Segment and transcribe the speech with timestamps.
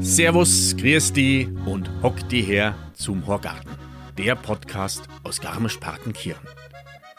[0.00, 3.70] Servus, grüß die und hock die her zum Horgarten,
[4.16, 6.48] der Podcast aus Garmisch-Partenkirchen.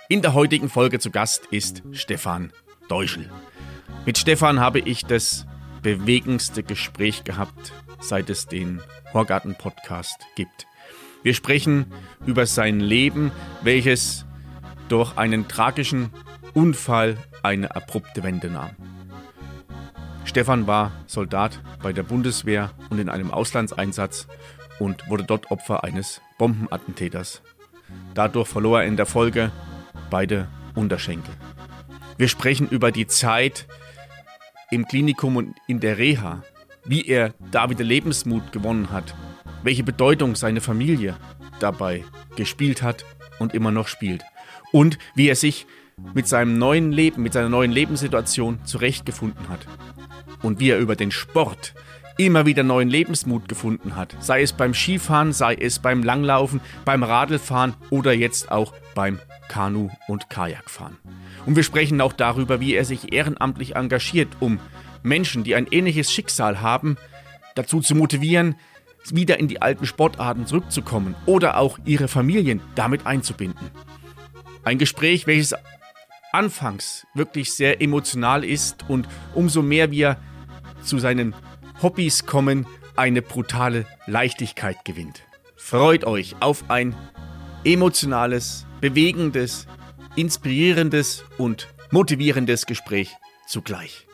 [0.10, 2.52] In der heutigen Folge zu Gast ist Stefan
[2.90, 3.30] Deuschel.
[4.08, 5.46] Mit Stefan habe ich das
[5.84, 8.82] bewegendste Gespräch gehabt, seit es den
[9.14, 10.66] Horgarten-Podcast gibt.
[11.24, 11.86] Wir sprechen
[12.26, 13.32] über sein Leben,
[13.62, 14.26] welches
[14.90, 16.10] durch einen tragischen
[16.54, 18.72] Unfall eine abrupte Wende nahm.
[20.24, 24.28] Stefan war Soldat bei der Bundeswehr und in einem Auslandseinsatz
[24.80, 27.42] und wurde dort Opfer eines Bombenattentäters.
[28.14, 29.52] Dadurch verlor er in der Folge
[30.10, 31.34] beide Unterschenkel.
[32.18, 33.68] Wir sprechen über die Zeit
[34.70, 36.44] im Klinikum und in der Reha,
[36.86, 39.16] wie er da wieder Lebensmut gewonnen hat,
[39.68, 41.18] welche Bedeutung seine Familie
[41.60, 42.06] dabei
[42.38, 43.04] gespielt hat
[43.38, 44.24] und immer noch spielt
[44.72, 45.68] und wie er sich
[46.14, 49.68] mit seinem neuen Leben, mit seiner neuen Lebenssituation zurechtgefunden hat
[50.42, 51.74] und wie er über den Sport
[52.18, 54.16] immer wieder neuen Lebensmut gefunden hat.
[54.22, 59.20] Sei es beim Skifahren, sei es beim Langlaufen, beim Radlfahren oder jetzt auch beim
[59.50, 60.96] Kanu- und Kajakfahren.
[61.46, 64.62] Und wir sprechen auch darüber, wie er sich ehrenamtlich engagiert, um
[65.04, 66.96] Menschen, die ein ähnliches Schicksal haben,
[67.56, 68.56] dazu zu motivieren,
[69.16, 73.72] wieder in die alten Sportarten zurückzukommen oder auch ihre Familien damit einzubinden.
[74.64, 75.56] Ein Gespräch, welches
[76.32, 80.18] anfangs wirklich sehr emotional ist und umso mehr wir
[80.84, 81.36] zu seinen
[81.82, 85.24] Hobbys kommen, eine brutale Leichtigkeit gewinnt.
[85.56, 86.96] Freut euch auf ein
[87.64, 89.68] emotionales, bewegendes,
[90.16, 93.16] inspirierendes und motivierendes Gespräch
[93.48, 94.08] zugleich.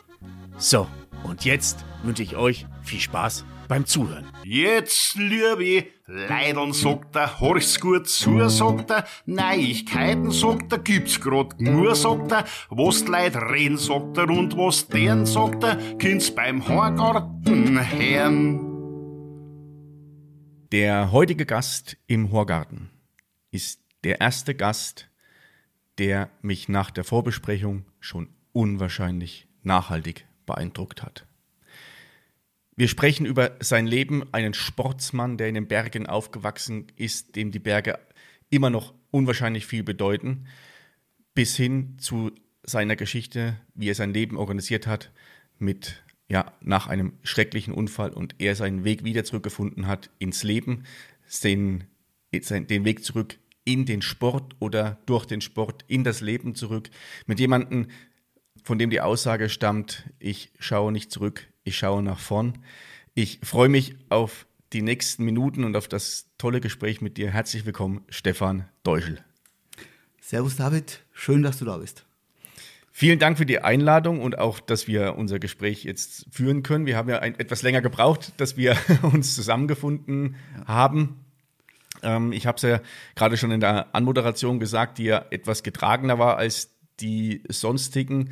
[0.56, 0.86] So,
[1.24, 4.26] und jetzt wünsche ich euch viel Spaß beim Zuhören.
[4.44, 11.60] Jetzt, liebe Leidern, sagt er, horch's gut zu, sagt er, Neuigkeiten, sagt er, gibt's grad
[11.60, 16.34] nur, sagt er, was die Leute reden, sagt er, und was deren, sagt er, kind's
[16.34, 18.70] beim Horgarten hören.
[20.72, 22.90] Der heutige Gast im Horgarten
[23.50, 25.08] ist der erste Gast,
[25.98, 31.26] der mich nach der Vorbesprechung schon unwahrscheinlich nachhaltig beeindruckt hat.
[32.76, 37.60] Wir sprechen über sein Leben, einen Sportsmann, der in den Bergen aufgewachsen ist, dem die
[37.60, 37.98] Berge
[38.50, 40.46] immer noch unwahrscheinlich viel bedeuten,
[41.34, 42.32] bis hin zu
[42.64, 45.12] seiner Geschichte, wie er sein Leben organisiert hat,
[45.58, 50.84] mit ja, nach einem schrecklichen Unfall und er seinen Weg wieder zurückgefunden hat ins Leben,
[51.44, 51.84] den,
[52.32, 56.90] den Weg zurück in den Sport oder durch den Sport in das Leben zurück,
[57.26, 57.88] mit jemandem,
[58.64, 62.58] von dem die Aussage stammt, ich schaue nicht zurück, ich schaue nach vorn.
[63.14, 67.30] Ich freue mich auf die nächsten Minuten und auf das tolle Gespräch mit dir.
[67.30, 69.22] Herzlich willkommen, Stefan Deuschel.
[70.20, 72.06] Servus David, schön, dass du da bist.
[72.90, 76.86] Vielen Dank für die Einladung und auch, dass wir unser Gespräch jetzt führen können.
[76.86, 80.66] Wir haben ja ein, etwas länger gebraucht, dass wir uns zusammengefunden ja.
[80.68, 81.20] haben.
[82.02, 82.80] Ähm, ich habe es ja
[83.14, 88.30] gerade schon in der Anmoderation gesagt, die ja etwas getragener war als die sonstigen.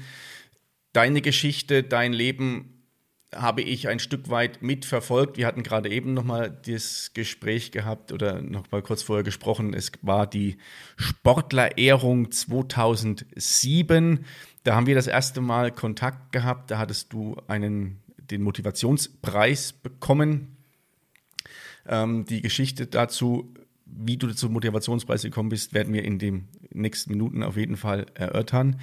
[0.93, 2.83] Deine Geschichte, dein Leben
[3.35, 5.39] habe ich ein Stück weit mitverfolgt.
[5.39, 9.73] Wir hatten gerade eben nochmal das Gespräch gehabt oder nochmal kurz vorher gesprochen.
[9.73, 10.59] Es war die
[10.97, 14.27] Sportlerehrung 2007.
[14.65, 16.71] Da haben wir das erste Mal Kontakt gehabt.
[16.71, 20.59] Da hattest du einen, den Motivationspreis bekommen.
[21.87, 23.55] Ähm, die Geschichte dazu,
[23.95, 28.07] wie du zum Motivationspreis gekommen bist, werden wir in den nächsten Minuten auf jeden Fall
[28.15, 28.81] erörtern.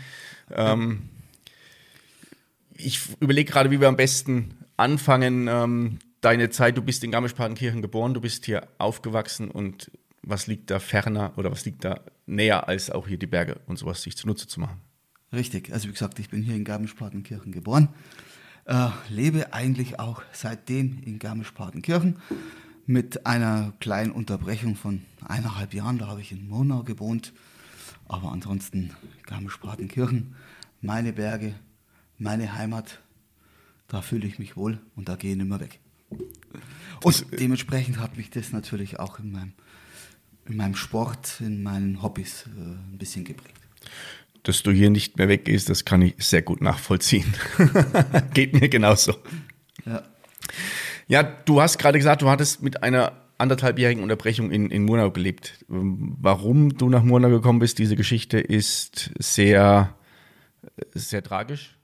[0.52, 1.09] Ähm,
[2.74, 5.47] ich überlege gerade, wie wir am besten anfangen.
[5.47, 10.70] Ähm, deine Zeit, du bist in Garmisch-Partenkirchen geboren, du bist hier aufgewachsen und was liegt
[10.70, 14.18] da ferner oder was liegt da näher, als auch hier die Berge und sowas sich
[14.18, 14.80] zunutze zu machen?
[15.31, 17.90] Richtig, also wie gesagt, ich bin hier in Garmisch-Partenkirchen geboren,
[18.66, 22.18] äh, lebe eigentlich auch seitdem in Garmisch-Partenkirchen
[22.89, 27.34] mit einer kleinen Unterbrechung von eineinhalb Jahren, da habe ich in Monau gewohnt,
[28.08, 28.96] aber ansonsten
[29.28, 30.35] Garmisch-Partenkirchen,
[30.81, 31.53] meine Berge,
[32.17, 32.99] meine Heimat,
[33.90, 35.79] da fühle ich mich wohl und da gehe ich nicht mehr weg.
[36.09, 39.53] Und das, dementsprechend hat mich das natürlich auch in meinem,
[40.47, 43.61] in meinem Sport, in meinen Hobbys äh, ein bisschen geprägt.
[44.41, 47.35] Dass du hier nicht mehr weggehst, das kann ich sehr gut nachvollziehen.
[48.34, 49.14] Geht mir genauso.
[49.85, 50.02] Ja.
[51.09, 55.66] Ja, du hast gerade gesagt, du hattest mit einer anderthalbjährigen Unterbrechung in, in Murnau gelebt.
[55.67, 59.96] Warum du nach Murnau gekommen bist, diese Geschichte ist sehr,
[60.94, 61.79] sehr tragisch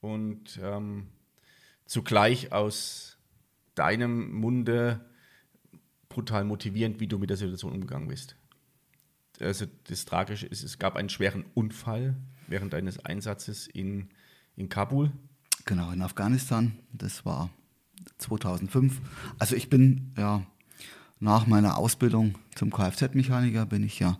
[0.00, 1.06] und ähm,
[1.84, 3.16] zugleich aus
[3.76, 5.04] deinem Munde
[6.08, 8.34] brutal motivierend, wie du mit der Situation umgegangen bist.
[9.38, 12.16] Also das Tragische ist, es gab einen schweren Unfall
[12.48, 14.08] während eines Einsatzes in,
[14.56, 15.12] in Kabul.
[15.64, 16.76] Genau, in Afghanistan.
[16.92, 17.50] Das war
[18.18, 19.00] 2005.
[19.38, 20.42] Also ich bin ja
[21.20, 24.18] nach meiner Ausbildung zum Kfz-Mechaniker bin ich ja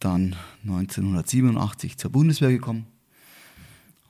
[0.00, 2.86] dann 1987 zur Bundeswehr gekommen.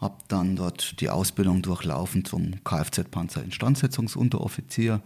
[0.01, 5.03] Habe dann dort die Ausbildung durchlaufen zum Kfz-Panzer-Instandsetzungsunteroffizier.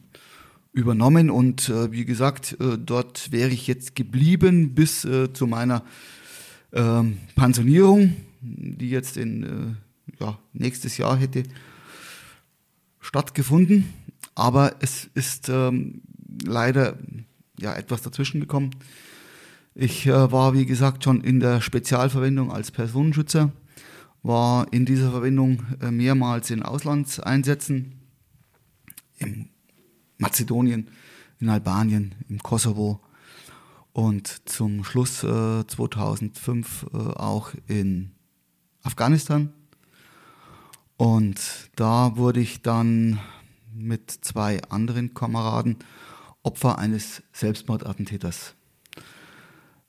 [0.74, 5.84] übernommen und äh, wie gesagt, äh, dort wäre ich jetzt geblieben bis äh, zu meiner
[6.72, 11.44] ähm, Pensionierung, die jetzt in äh, ja, nächstes Jahr hätte
[13.00, 13.88] stattgefunden.
[14.34, 16.02] Aber es ist ähm,
[16.44, 16.98] leider
[17.60, 18.70] ja, etwas dazwischen gekommen.
[19.76, 23.52] Ich äh, war, wie gesagt, schon in der Spezialverwendung als Personenschützer,
[24.24, 27.92] war in dieser Verwendung äh, mehrmals in Auslandseinsätzen,
[29.18, 29.48] im
[30.18, 30.88] Mazedonien,
[31.40, 33.00] in Albanien, im Kosovo
[33.92, 38.12] und zum Schluss äh, 2005 äh, auch in
[38.82, 39.52] Afghanistan.
[40.96, 41.40] Und
[41.76, 43.18] da wurde ich dann
[43.72, 45.78] mit zwei anderen Kameraden
[46.42, 48.54] Opfer eines Selbstmordattentäters.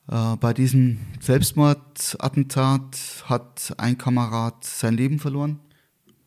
[0.08, 5.60] Äh, bei diesem Selbstmordattentat hat ein Kamerad sein Leben verloren.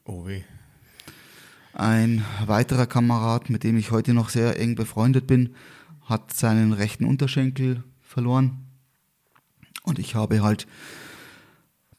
[0.05, 0.43] Oh weh.
[1.73, 5.55] Ein weiterer Kamerad, mit dem ich heute noch sehr eng befreundet bin,
[6.05, 8.67] hat seinen rechten Unterschenkel verloren.
[9.83, 10.67] Und ich habe halt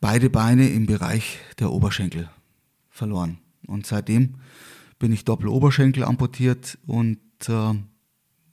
[0.01, 2.30] beide Beine im Bereich der Oberschenkel
[2.89, 3.39] verloren.
[3.68, 4.36] Und seitdem
[4.98, 7.74] bin ich Doppeloberschenkel amputiert und äh,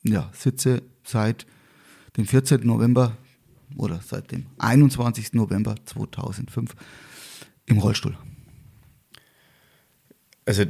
[0.04, 1.46] ja, sitze seit
[2.16, 2.66] dem 14.
[2.66, 3.16] November
[3.76, 5.32] oder seit dem 21.
[5.32, 6.74] November 2005
[7.66, 8.16] im Rollstuhl.
[10.44, 10.64] Also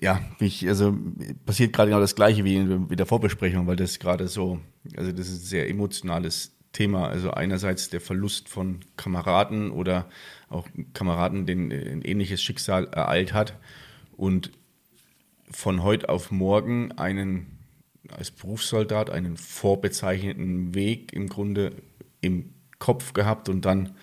[0.00, 0.96] ja, mich, also
[1.44, 4.60] passiert gerade genau das Gleiche wie in, wie der Vorbesprechung, weil das gerade so,
[4.96, 7.08] also das ist ein sehr emotionales Thema.
[7.08, 10.08] Also einerseits der Verlust von Kameraden oder
[10.48, 13.58] auch Kameraden, denen ein ähnliches Schicksal ereilt hat
[14.16, 14.52] und
[15.50, 17.58] von heute auf morgen einen
[18.10, 21.72] als Berufssoldat einen vorbezeichneten Weg im Grunde
[22.20, 23.96] im Kopf gehabt und dann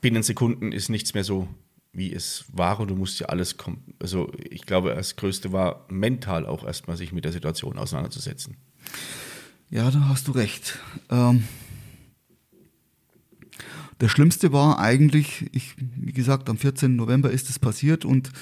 [0.00, 1.48] binnen Sekunden ist nichts mehr so
[1.92, 3.94] wie es war und du musst ja alles kommen.
[3.98, 8.56] Also ich glaube, das Größte war mental auch erstmal sich mit der Situation auseinanderzusetzen.
[9.70, 10.78] Ja, da hast du recht.
[11.10, 11.44] Ähm,
[13.98, 16.96] das Schlimmste war eigentlich, ich, wie gesagt, am 14.
[16.96, 18.32] November ist es passiert und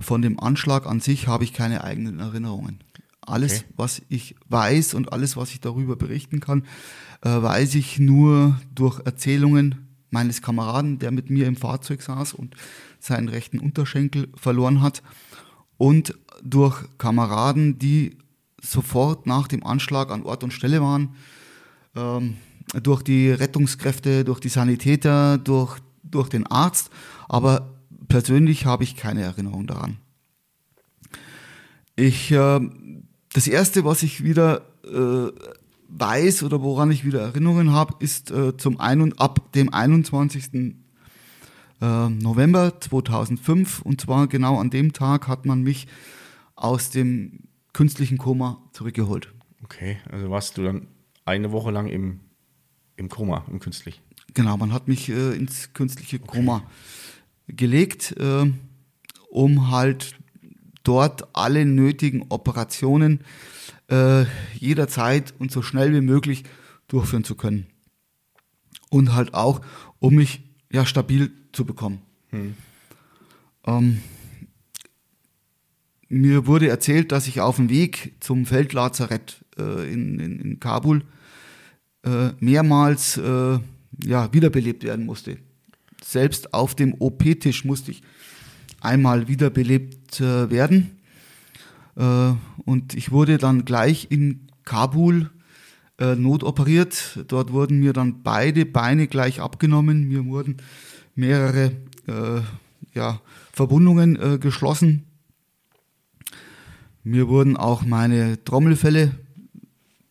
[0.00, 2.80] von dem Anschlag an sich habe ich keine eigenen Erinnerungen.
[3.20, 3.72] Alles, okay.
[3.76, 6.64] was ich weiß und alles, was ich darüber berichten kann,
[7.22, 12.54] äh, weiß ich nur durch Erzählungen meines Kameraden, der mit mir im Fahrzeug saß und
[12.98, 15.02] seinen rechten Unterschenkel verloren hat
[15.76, 18.16] und durch Kameraden, die
[18.60, 21.14] sofort nach dem Anschlag an Ort und Stelle waren,
[21.94, 22.36] ähm,
[22.82, 26.90] durch die Rettungskräfte, durch die Sanitäter, durch, durch den Arzt,
[27.28, 27.74] aber
[28.08, 29.98] persönlich habe ich keine Erinnerung daran.
[31.96, 32.60] Ich, äh,
[33.32, 35.30] das erste, was ich wieder äh,
[35.88, 40.50] weiß oder woran ich wieder Erinnerungen habe, ist äh, zum einen ab dem 21.
[40.54, 45.88] äh, November 2005 und zwar genau an dem Tag hat man mich
[46.54, 47.40] aus dem
[47.72, 49.32] künstlichen Koma zurückgeholt.
[49.64, 50.88] Okay, also warst du dann
[51.24, 52.20] eine Woche lang im,
[52.96, 54.02] im Koma, im künstlich?
[54.34, 56.62] Genau, man hat mich äh, ins künstliche Koma
[57.48, 58.52] gelegt, äh,
[59.30, 60.16] um halt
[60.84, 63.24] dort alle nötigen Operationen äh,
[64.54, 66.44] jederzeit und so schnell wie möglich
[66.88, 67.66] durchführen zu können.
[68.90, 69.62] Und halt auch,
[69.98, 72.02] um mich ja stabil zu bekommen.
[72.30, 72.54] Hm.
[73.66, 74.02] Ähm,
[76.08, 81.02] mir wurde erzählt, dass ich auf dem Weg zum Feldlazarett äh, in, in, in, Kabul
[82.02, 83.58] äh, mehrmals äh,
[84.04, 85.36] ja, wiederbelebt werden musste.
[86.02, 88.02] Selbst auf dem OP-Tisch musste ich
[88.80, 90.97] einmal wiederbelebt äh, werden.
[91.98, 92.32] Äh,
[92.64, 95.30] und ich wurde dann gleich in Kabul
[95.98, 97.24] äh, notoperiert.
[97.28, 100.08] Dort wurden mir dann beide Beine gleich abgenommen.
[100.08, 100.56] Mir wurden
[101.14, 101.72] mehrere
[102.94, 103.20] ja,
[103.52, 105.04] Verbundungen geschlossen
[107.08, 109.12] mir wurden auch meine Trommelfälle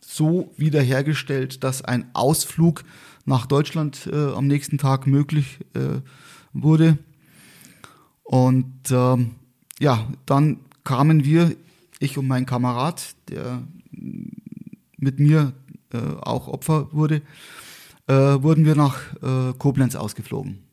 [0.02, 2.84] so wiederhergestellt, dass ein Ausflug
[3.26, 6.02] nach Deutschland äh, am nächsten Tag möglich äh,
[6.54, 6.98] wurde.
[8.24, 9.36] Und ähm,
[9.80, 11.56] ja, dann kamen wir,
[12.00, 13.64] ich und mein Kamerad, der
[14.98, 15.54] mit mir
[15.94, 17.22] äh, auch Opfer wurde,
[18.08, 20.64] äh, wurden wir nach äh, Koblenz ausgeflogen.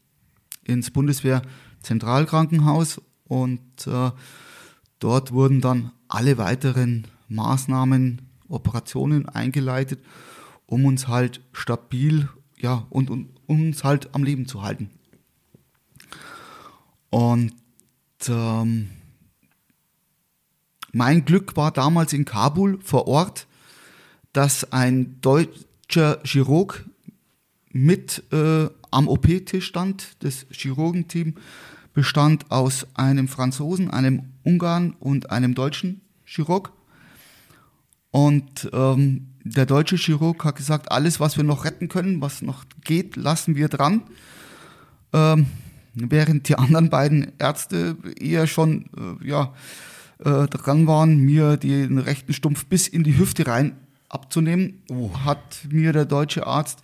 [0.65, 4.11] Ins Bundeswehr-Zentralkrankenhaus und äh,
[4.99, 10.01] dort wurden dann alle weiteren Maßnahmen, Operationen eingeleitet,
[10.67, 12.29] um uns halt stabil
[12.59, 14.91] ja, und, und uns halt am Leben zu halten.
[17.11, 17.55] Und
[18.29, 18.91] ähm,
[20.95, 23.47] mein Glück war damals in Kabul vor Ort,
[24.33, 26.85] dass ein deutscher Chirurg
[27.71, 30.17] mit äh, am OP-Tisch stand.
[30.21, 31.35] Das Chirurgenteam
[31.95, 36.73] bestand aus einem Franzosen, einem Ungarn und einem Deutschen Chirurg.
[38.13, 42.65] Und ähm, der deutsche Chirurg hat gesagt, alles, was wir noch retten können, was noch
[42.85, 44.03] geht, lassen wir dran.
[45.13, 45.47] Ähm,
[45.95, 49.53] während die anderen beiden Ärzte eher schon äh, ja,
[50.25, 53.77] äh, dran waren, mir den rechten Stumpf bis in die Hüfte rein
[54.09, 55.11] abzunehmen, oh.
[55.25, 56.81] hat mir der deutsche Arzt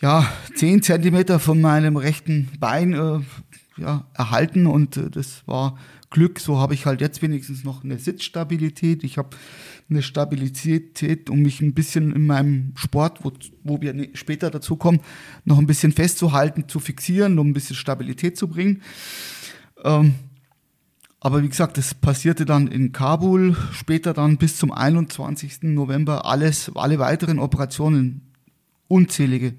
[0.00, 3.20] ja, 10 Zentimeter von meinem rechten Bein äh,
[3.76, 5.78] ja, erhalten und äh, das war
[6.10, 6.40] Glück.
[6.40, 9.02] So habe ich halt jetzt wenigstens noch eine Sitzstabilität.
[9.02, 9.30] Ich habe
[9.88, 14.76] eine Stabilität, um mich ein bisschen in meinem Sport, wo, wo wir ne, später dazu
[14.76, 15.00] kommen,
[15.44, 18.82] noch ein bisschen festzuhalten, zu fixieren, um ein bisschen Stabilität zu bringen.
[19.82, 20.14] Ähm,
[21.24, 25.62] aber wie gesagt, das passierte dann in Kabul, später dann bis zum 21.
[25.62, 28.20] November alles, alle weiteren Operationen,
[28.88, 29.54] unzählige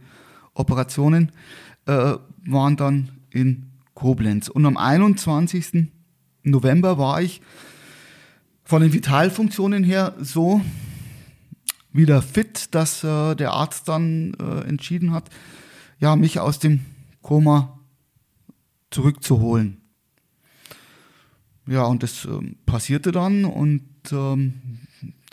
[0.54, 1.32] Operationen,
[1.88, 4.48] äh, waren dann in Koblenz.
[4.48, 5.88] Und am 21.
[6.44, 7.42] November war ich
[8.64, 10.62] von den Vitalfunktionen her so
[11.92, 15.32] wieder fit, dass äh, der Arzt dann äh, entschieden hat,
[16.00, 16.82] ja, mich aus dem
[17.24, 17.80] Koma
[18.92, 19.82] zurückzuholen.
[21.68, 23.82] Ja, und das äh, passierte dann und
[24.12, 24.54] ähm,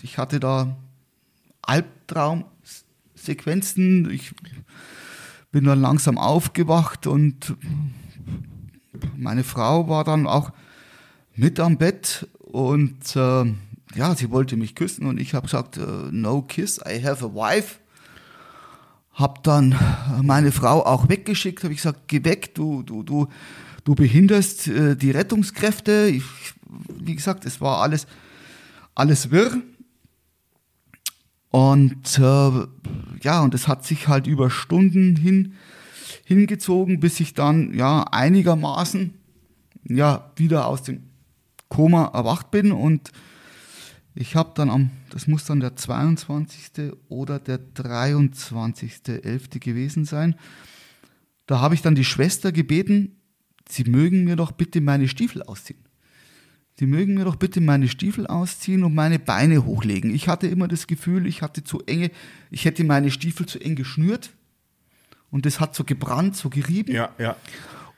[0.01, 0.75] ich hatte da
[1.61, 4.11] Albtraumsequenzen.
[4.11, 4.33] Ich
[5.51, 7.55] bin dann langsam aufgewacht und
[9.17, 10.53] meine Frau war dann auch
[11.35, 13.45] mit am Bett und äh,
[13.95, 17.29] ja, sie wollte mich küssen und ich habe gesagt, äh, no kiss, I have a
[17.29, 17.77] wife.
[19.13, 19.79] Hab dann
[20.23, 23.29] meine Frau auch weggeschickt, habe ich gesagt, geh weg, du, du, du,
[23.85, 26.11] du behinderst äh, die Rettungskräfte.
[26.13, 26.25] Ich,
[26.99, 28.07] wie gesagt, es war alles,
[28.95, 29.63] alles wirr.
[31.51, 32.67] Und äh,
[33.23, 35.55] ja, und es hat sich halt über Stunden hin
[36.25, 39.15] hingezogen, bis ich dann ja einigermaßen
[39.85, 41.03] ja wieder aus dem
[41.69, 43.13] Koma erwacht bin und
[44.15, 46.93] ich habe dann am, das muss dann der 22.
[47.09, 49.59] oder der 23.11.
[49.59, 50.35] gewesen sein,
[51.47, 53.17] da habe ich dann die Schwester gebeten,
[53.69, 55.81] sie mögen mir doch bitte meine Stiefel ausziehen.
[56.79, 60.15] Sie mögen mir doch bitte meine Stiefel ausziehen und meine Beine hochlegen.
[60.15, 62.11] Ich hatte immer das Gefühl, ich hatte zu enge,
[62.51, 64.31] ich hätte meine Stiefel zu eng geschnürt
[65.31, 66.93] und das hat so gebrannt, so gerieben.
[66.93, 67.37] Ja, ja.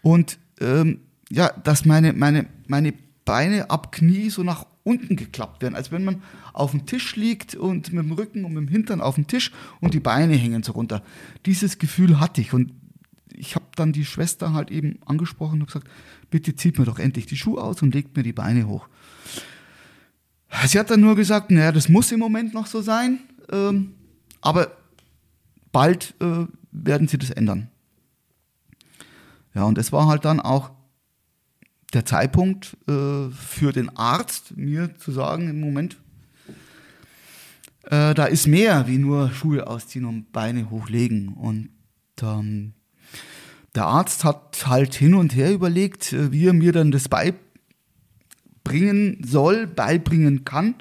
[0.02, 2.94] Und ähm, ja, dass meine, meine, meine
[3.24, 7.54] Beine ab Knie so nach unten geklappt werden, als wenn man auf dem Tisch liegt
[7.54, 10.62] und mit dem Rücken und mit dem Hintern auf dem Tisch und die Beine hängen
[10.62, 11.02] so runter.
[11.46, 12.72] Dieses Gefühl hatte ich und
[13.34, 15.88] ich habe dann die Schwester halt eben angesprochen und gesagt,
[16.30, 18.88] bitte zieht mir doch endlich die Schuhe aus und legt mir die Beine hoch.
[20.66, 23.18] Sie hat dann nur gesagt, naja, das muss im Moment noch so sein,
[23.50, 23.94] ähm,
[24.40, 24.76] aber
[25.72, 27.70] bald äh, werden sie das ändern.
[29.54, 30.70] Ja, und es war halt dann auch
[31.92, 35.96] der Zeitpunkt äh, für den Arzt, mir zu sagen, im Moment,
[37.84, 41.28] äh, da ist mehr wie nur Schuhe ausziehen und Beine hochlegen.
[41.28, 41.70] Und
[42.22, 42.72] ähm,
[43.74, 47.42] der Arzt hat halt hin und her überlegt, äh, wie er mir dann das beibringen
[49.24, 50.74] soll, beibringen kann.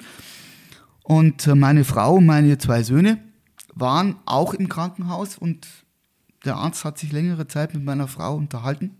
[1.02, 3.18] Und äh, meine Frau und meine zwei Söhne
[3.74, 5.66] waren auch im Krankenhaus und
[6.44, 8.96] der Arzt hat sich längere Zeit mit meiner Frau unterhalten.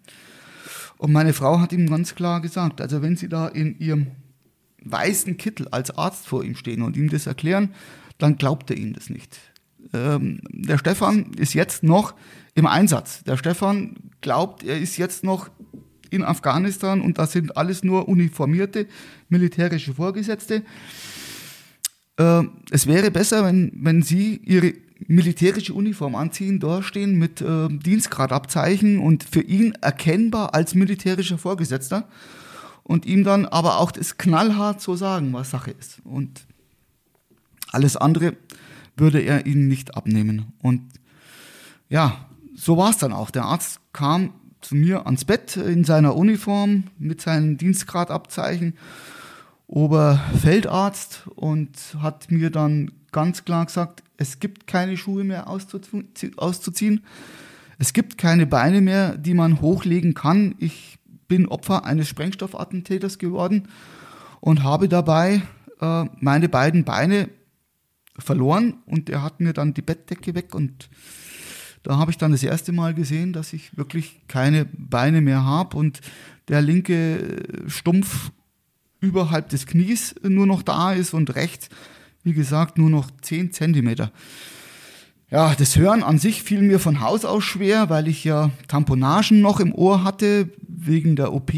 [0.96, 4.12] Und meine Frau hat ihm ganz klar gesagt, also wenn Sie da in Ihrem
[4.82, 7.74] weißen Kittel als Arzt vor ihm stehen und ihm das erklären,
[8.18, 9.38] dann glaubt er Ihnen das nicht.
[9.92, 12.14] Ähm, der Stefan ist jetzt noch
[12.54, 13.24] im Einsatz.
[13.24, 15.50] Der Stefan glaubt, er ist jetzt noch
[16.10, 18.86] in Afghanistan und das sind alles nur uniformierte
[19.28, 20.62] militärische Vorgesetzte.
[22.16, 24.74] Äh, es wäre besser, wenn, wenn Sie Ihre
[25.06, 32.08] militärische Uniform anziehen, dastehen mit äh, Dienstgradabzeichen und für ihn erkennbar als militärischer Vorgesetzter
[32.84, 36.00] und ihm dann aber auch das knallhart so sagen, was Sache ist.
[36.04, 36.46] Und
[37.72, 38.36] alles andere
[38.96, 40.52] würde er ihnen nicht abnehmen.
[40.62, 40.82] Und
[41.88, 42.28] ja,
[42.64, 43.30] so war es dann auch.
[43.30, 48.78] Der Arzt kam zu mir ans Bett in seiner Uniform mit seinen Dienstgradabzeichen,
[49.66, 57.04] Oberfeldarzt, und hat mir dann ganz klar gesagt, es gibt keine Schuhe mehr auszuziehen.
[57.78, 60.54] Es gibt keine Beine mehr, die man hochlegen kann.
[60.58, 63.68] Ich bin Opfer eines Sprengstoffattentäters geworden
[64.40, 65.42] und habe dabei
[65.82, 67.28] äh, meine beiden Beine
[68.18, 70.88] verloren und er hat mir dann die Bettdecke weg und
[71.84, 75.76] da habe ich dann das erste Mal gesehen, dass ich wirklich keine Beine mehr habe
[75.76, 76.00] und
[76.48, 78.32] der linke Stumpf
[79.00, 81.68] überhalb des Knies nur noch da ist und rechts,
[82.22, 84.10] wie gesagt, nur noch 10 Zentimeter.
[85.30, 89.42] Ja, das Hören an sich fiel mir von Haus aus schwer, weil ich ja Tamponagen
[89.42, 91.52] noch im Ohr hatte wegen der OP.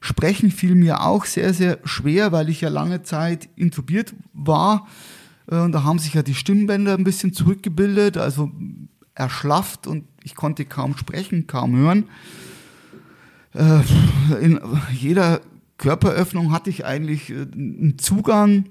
[0.00, 4.86] Sprechen fiel mir auch sehr, sehr schwer, weil ich ja lange Zeit intubiert war.
[5.50, 8.50] Äh, und da haben sich ja die Stimmbänder ein bisschen zurückgebildet, also
[9.18, 12.04] erschlafft und ich konnte kaum sprechen, kaum hören.
[13.52, 13.80] Äh,
[14.40, 14.60] in
[14.92, 15.40] jeder
[15.76, 18.66] Körperöffnung hatte ich eigentlich äh, einen Zugang,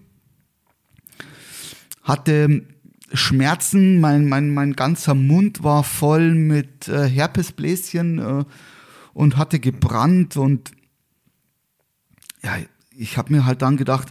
[2.02, 2.66] hatte
[3.14, 8.46] Schmerzen, mein, mein, mein ganzer Mund war voll mit Herpesbläschen
[9.14, 10.72] und hatte gebrannt und
[12.44, 12.58] ja,
[12.92, 14.10] ich habe mir halt dann gedacht,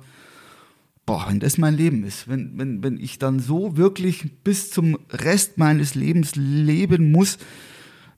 [1.06, 4.98] boah, wenn das mein Leben ist, wenn, wenn, wenn ich dann so wirklich bis zum
[5.10, 7.38] Rest meines Lebens leben muss,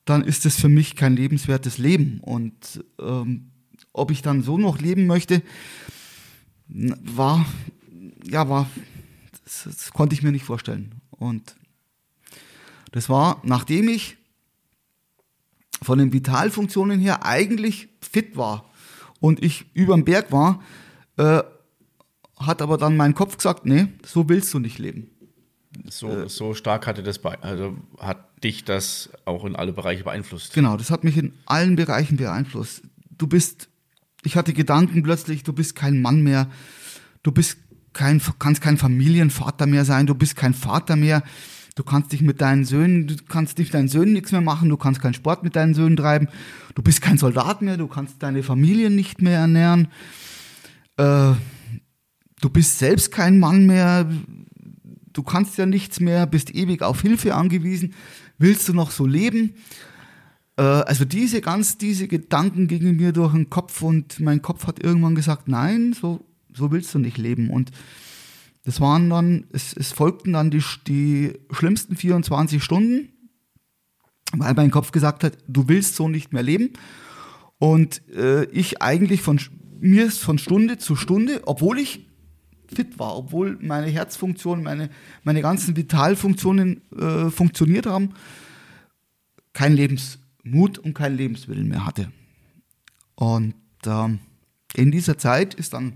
[0.07, 2.21] dann ist das für mich kein lebenswertes Leben.
[2.21, 3.51] Und ähm,
[3.93, 5.43] ob ich dann so noch leben möchte,
[6.67, 7.45] war,
[8.25, 8.71] ja, war,
[9.45, 10.95] das, das konnte ich mir nicht vorstellen.
[11.11, 11.57] Und
[12.93, 14.17] das war, nachdem ich
[15.83, 18.71] von den Vitalfunktionen her eigentlich fit war
[19.21, 20.63] und ich über dem Berg war,
[21.19, 21.43] äh,
[22.41, 25.11] hat aber dann mein Kopf gesagt, nee, so willst du nicht leben.
[25.89, 30.55] So, äh, so stark hatte das also hat dich das auch in alle Bereiche beeinflusst.
[30.55, 32.83] Genau, das hat mich in allen Bereichen beeinflusst.
[33.17, 33.69] Du bist,
[34.25, 36.49] ich hatte Gedanken plötzlich, du bist kein Mann mehr,
[37.23, 37.59] du bist
[37.93, 41.23] kein, kannst kein Familienvater mehr sein, du bist kein Vater mehr,
[41.75, 44.69] du kannst dich mit deinen Söhnen, du kannst dich mit deinen Söhnen nichts mehr machen,
[44.69, 46.29] du kannst keinen Sport mit deinen Söhnen treiben,
[46.75, 49.89] du bist kein Soldat mehr, du kannst deine Familie nicht mehr ernähren.
[50.97, 51.33] Äh,
[52.41, 54.09] du bist selbst kein Mann mehr,
[55.13, 57.95] du kannst ja nichts mehr, bist ewig auf Hilfe angewiesen,
[58.39, 59.55] willst du noch so leben?
[60.57, 64.83] Äh, also diese ganz, diese Gedanken gingen mir durch den Kopf und mein Kopf hat
[64.83, 67.51] irgendwann gesagt, nein, so, so willst du nicht leben.
[67.51, 67.71] Und
[68.65, 73.09] das waren dann, es, es folgten dann die, die schlimmsten 24 Stunden,
[74.37, 76.75] weil mein Kopf gesagt hat, du willst so nicht mehr leben.
[77.59, 79.41] Und äh, ich eigentlich von
[79.81, 82.08] mir von Stunde zu Stunde, obwohl ich
[82.73, 84.91] fit war, obwohl meine Herzfunktion, meine,
[85.25, 88.15] meine ganzen Vitalfunktionen äh, funktioniert haben,
[89.53, 92.13] kein Lebensmut und kein Lebenswillen mehr hatte.
[93.15, 93.55] Und
[93.87, 94.21] ähm,
[94.75, 95.95] in dieser Zeit ist dann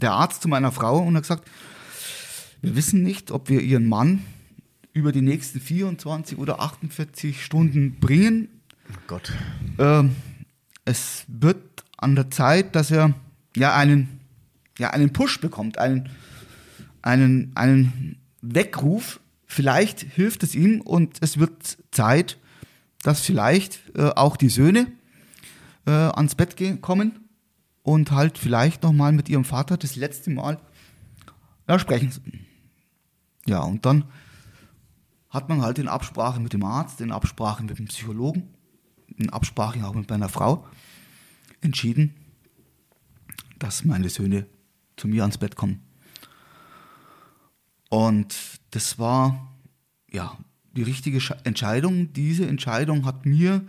[0.00, 1.50] der Arzt zu meiner Frau und hat gesagt,
[2.62, 4.22] wir wissen nicht, ob wir ihren Mann
[4.92, 8.48] über die nächsten 24 oder 48 Stunden bringen.
[8.90, 9.32] Oh Gott.
[9.78, 10.14] Ähm,
[10.84, 13.14] es wird an der Zeit, dass er
[13.56, 14.20] ja einen
[14.82, 16.10] ja, einen Push bekommt, einen,
[17.00, 19.20] einen, einen Weckruf.
[19.46, 22.38] Vielleicht hilft es ihm und es wird Zeit,
[23.02, 24.86] dass vielleicht äh, auch die Söhne
[25.86, 27.20] äh, ans Bett gehen, kommen
[27.82, 30.58] und halt vielleicht nochmal mit ihrem Vater das letzte Mal
[31.68, 32.12] ja, sprechen.
[33.46, 34.04] Ja, und dann
[35.30, 38.48] hat man halt in Absprache mit dem Arzt, in Absprache mit dem Psychologen
[39.16, 40.66] in Absprache auch mit meiner Frau
[41.60, 42.14] entschieden,
[43.58, 44.46] dass meine Söhne
[45.02, 45.80] zu mir ans Bett kommen.
[47.88, 48.36] Und
[48.70, 49.52] das war
[50.12, 50.38] ja
[50.76, 52.12] die richtige Entscheidung.
[52.12, 53.64] Diese Entscheidung hat mir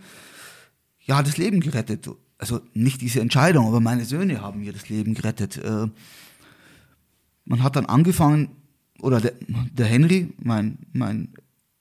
[1.00, 2.08] ja das Leben gerettet.
[2.38, 5.56] Also nicht diese Entscheidung, aber meine Söhne haben mir das Leben gerettet.
[5.56, 5.88] Äh,
[7.44, 8.50] man hat dann angefangen,
[9.00, 9.32] oder der,
[9.72, 11.34] der Henry, mein, mein,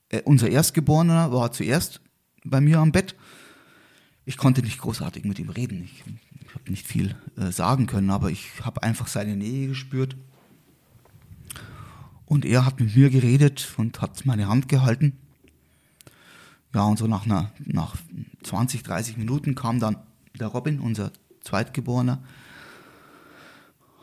[0.09, 2.01] äh, unser Erstgeborener, war zuerst
[2.43, 3.15] bei mir am Bett.
[4.25, 5.83] Ich konnte nicht großartig mit ihm reden.
[5.83, 6.03] Ich,
[6.55, 10.15] habe nicht viel äh, sagen können, aber ich habe einfach seine Nähe gespürt.
[12.25, 15.17] Und er hat mit mir geredet und hat meine Hand gehalten.
[16.73, 17.95] Ja, und so nach, einer, nach
[18.43, 19.97] 20, 30 Minuten kam dann
[20.39, 21.11] der Robin, unser
[21.41, 22.23] Zweitgeborener.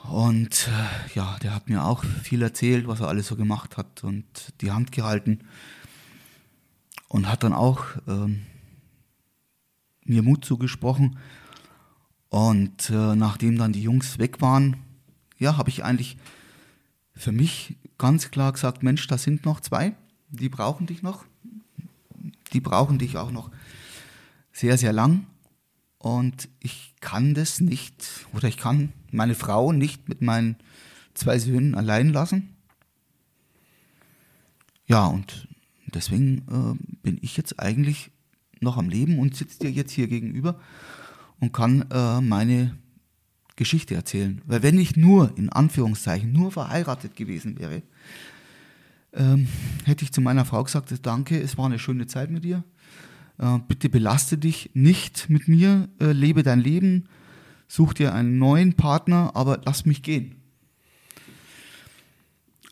[0.08, 4.04] Und äh, ja, der hat mir auch viel erzählt, was er alles so gemacht hat
[4.04, 4.24] und
[4.60, 5.40] die Hand gehalten.
[7.08, 8.42] Und hat dann auch ähm,
[10.04, 11.18] mir Mut zugesprochen.
[12.30, 14.76] Und äh, nachdem dann die Jungs weg waren,
[15.38, 16.16] ja, habe ich eigentlich
[17.12, 19.94] für mich ganz klar gesagt, Mensch, da sind noch zwei,
[20.30, 21.24] die brauchen dich noch.
[22.52, 23.50] Die brauchen dich auch noch
[24.52, 25.26] sehr, sehr lang.
[25.98, 30.56] Und ich kann das nicht, oder ich kann meine Frau nicht mit meinen
[31.14, 32.56] zwei Söhnen allein lassen.
[34.86, 35.48] Ja, und
[35.86, 38.10] deswegen äh, bin ich jetzt eigentlich
[38.60, 40.60] noch am Leben und sitze dir jetzt hier gegenüber
[41.40, 42.76] und kann äh, meine
[43.56, 44.40] Geschichte erzählen.
[44.46, 47.82] Weil wenn ich nur, in Anführungszeichen, nur verheiratet gewesen wäre,
[49.12, 49.48] ähm,
[49.84, 52.64] hätte ich zu meiner Frau gesagt, danke, es war eine schöne Zeit mit dir.
[53.38, 57.08] Äh, bitte belaste dich nicht mit mir, äh, lebe dein Leben,
[57.66, 60.36] such dir einen neuen Partner, aber lass mich gehen.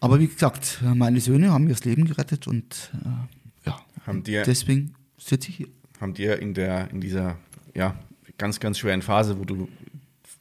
[0.00, 4.44] Aber wie gesagt, meine Söhne haben mir das Leben gerettet und äh, ja, haben dir,
[4.44, 5.68] deswegen sitze ich hier.
[6.00, 7.36] Haben dir in, der, in dieser
[7.74, 7.96] ja,
[8.38, 9.68] ganz, ganz schweren Phase, wo du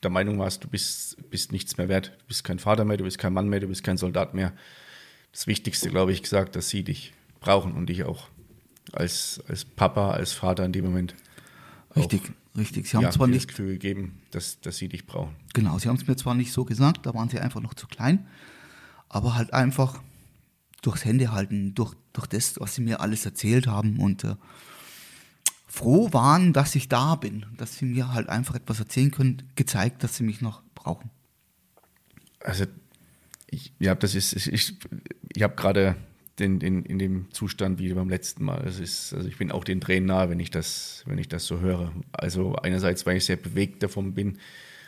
[0.04, 3.04] der Meinung warst, du bist, bist nichts mehr wert, du bist kein Vater mehr, du
[3.04, 4.54] bist kein Mann mehr, du bist kein Soldat mehr,
[5.32, 8.28] das Wichtigste, glaube ich, gesagt, dass sie dich brauchen und dich auch
[8.94, 11.16] als, als Papa, als Vater in dem Moment.
[11.96, 12.88] Richtig, auch, richtig.
[12.88, 15.36] Sie haben ja, zwar nicht das Gefühl gegeben, dass, dass sie dich brauchen.
[15.54, 17.88] Genau, sie haben es mir zwar nicht so gesagt, da waren sie einfach noch zu
[17.88, 18.28] klein,
[19.10, 20.02] aber halt einfach
[20.82, 24.36] durchs Händehalten, durch, durch das, was sie mir alles erzählt haben und äh,
[25.68, 30.04] froh waren, dass ich da bin, dass sie mir halt einfach etwas erzählen können, gezeigt,
[30.04, 31.12] dass sie mich noch brauchen.
[32.40, 32.66] Also
[33.48, 34.74] ich, ja, das ist, ich,
[35.34, 35.96] ich habe gerade
[36.40, 38.66] den, den, in dem Zustand wie beim letzten Mal.
[38.66, 41.46] Es ist, also ich bin auch den Tränen nahe, wenn ich das, wenn ich das
[41.46, 41.92] so höre.
[42.12, 44.38] Also einerseits, weil ich sehr bewegt davon bin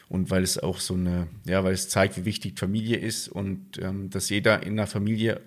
[0.10, 3.80] und weil es auch so eine, ja, weil es zeigt, wie wichtig Familie ist und
[3.82, 5.42] ähm, dass jeder in einer Familie,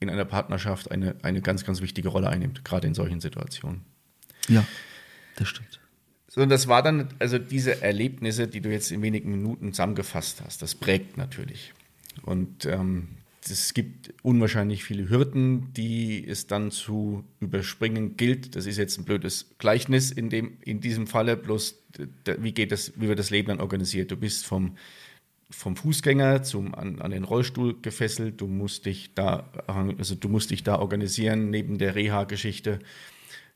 [0.00, 3.82] in einer Partnerschaft eine, eine ganz, ganz wichtige Rolle einnimmt, gerade in solchen Situationen.
[4.48, 4.66] Ja,
[5.36, 5.80] das stimmt.
[6.28, 10.42] So, und das war dann, also diese Erlebnisse, die du jetzt in wenigen Minuten zusammengefasst
[10.44, 11.72] hast, das prägt natürlich.
[12.22, 13.08] Und ähm,
[13.50, 18.56] es gibt unwahrscheinlich viele Hürden, die es dann zu überspringen gilt.
[18.56, 21.82] Das ist jetzt ein blödes Gleichnis in, dem, in diesem Falle, bloß
[22.38, 24.10] wie geht das, wie wird das Leben dann organisiert?
[24.10, 24.76] Du bist vom,
[25.50, 30.50] vom Fußgänger zum, an, an den Rollstuhl gefesselt, du musst dich da, also du musst
[30.50, 32.80] dich da organisieren neben der Reha-Geschichte.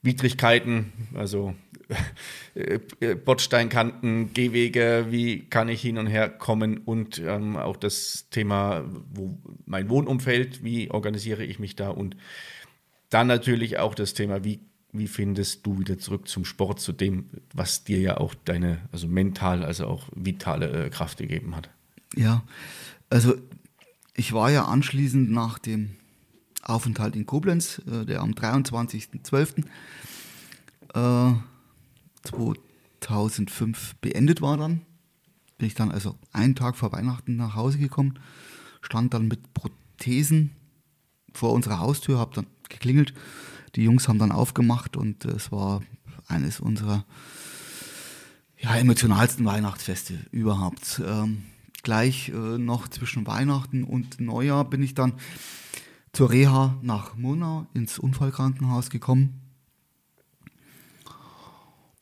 [0.02, 1.54] Widrigkeiten, also
[2.54, 8.26] äh, äh, Bordsteinkanten, Gehwege, wie kann ich hin und her kommen und ähm, auch das
[8.30, 12.16] Thema, wo mein Wohnumfeld, wie organisiere ich mich da und
[13.10, 14.60] dann natürlich auch das Thema, wie,
[14.92, 19.06] wie findest du wieder zurück zum Sport, zu dem, was dir ja auch deine, also
[19.06, 21.70] mental, also auch vitale äh, Kraft gegeben hat.
[22.16, 22.42] Ja,
[23.08, 23.34] also
[24.14, 25.96] ich war ja anschließend nach dem
[26.62, 29.64] Aufenthalt in Koblenz, äh, der am 23.12.
[30.94, 31.34] Äh,
[33.00, 34.82] 2005 beendet war dann.
[35.58, 38.18] Bin ich dann also einen Tag vor Weihnachten nach Hause gekommen,
[38.80, 40.52] stand dann mit Prothesen
[41.32, 43.14] vor unserer Haustür, habe dann geklingelt.
[43.74, 45.82] Die Jungs haben dann aufgemacht und es war
[46.28, 47.04] eines unserer
[48.58, 51.02] ja, emotionalsten Weihnachtsfeste überhaupt.
[51.04, 51.44] Ähm,
[51.82, 55.14] gleich äh, noch zwischen Weihnachten und Neujahr bin ich dann
[56.12, 59.40] zur Reha nach Murnau ins Unfallkrankenhaus gekommen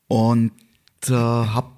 [0.09, 0.53] und
[1.09, 1.71] äh, habe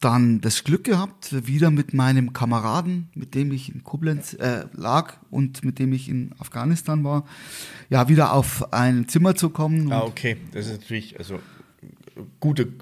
[0.00, 5.14] dann das Glück gehabt, wieder mit meinem Kameraden, mit dem ich in Koblenz äh, lag
[5.30, 7.24] und mit dem ich in Afghanistan war,
[7.88, 9.92] ja, wieder auf ein Zimmer zu kommen.
[9.92, 10.36] Ah, okay.
[10.52, 11.38] Das ist natürlich also
[12.40, 12.72] gute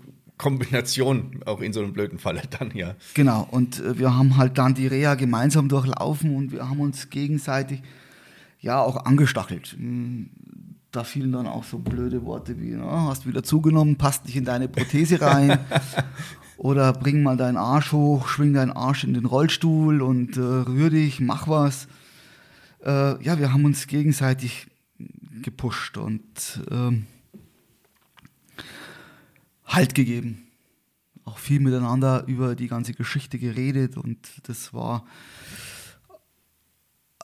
[0.41, 2.95] Kombination auch in so einem blöden Falle dann, ja.
[3.13, 3.47] Genau.
[3.51, 7.83] Und äh, wir haben halt dann die Reha gemeinsam durchlaufen und wir haben uns gegenseitig
[8.59, 9.77] ja auch angestachelt.
[9.77, 10.31] Hm,
[10.93, 14.47] da fielen dann auch so blöde Worte wie, na, hast wieder zugenommen, passt nicht in
[14.47, 15.59] deine Prothese rein.
[16.57, 20.89] Oder bring mal deinen Arsch hoch, schwing deinen Arsch in den Rollstuhl und äh, rühr
[20.89, 21.87] dich, mach was.
[22.85, 24.69] Äh, ja, wir haben uns gegenseitig
[25.43, 27.07] gepusht und ähm,
[29.71, 30.49] Halt gegeben.
[31.25, 35.07] Auch viel miteinander über die ganze Geschichte geredet und das war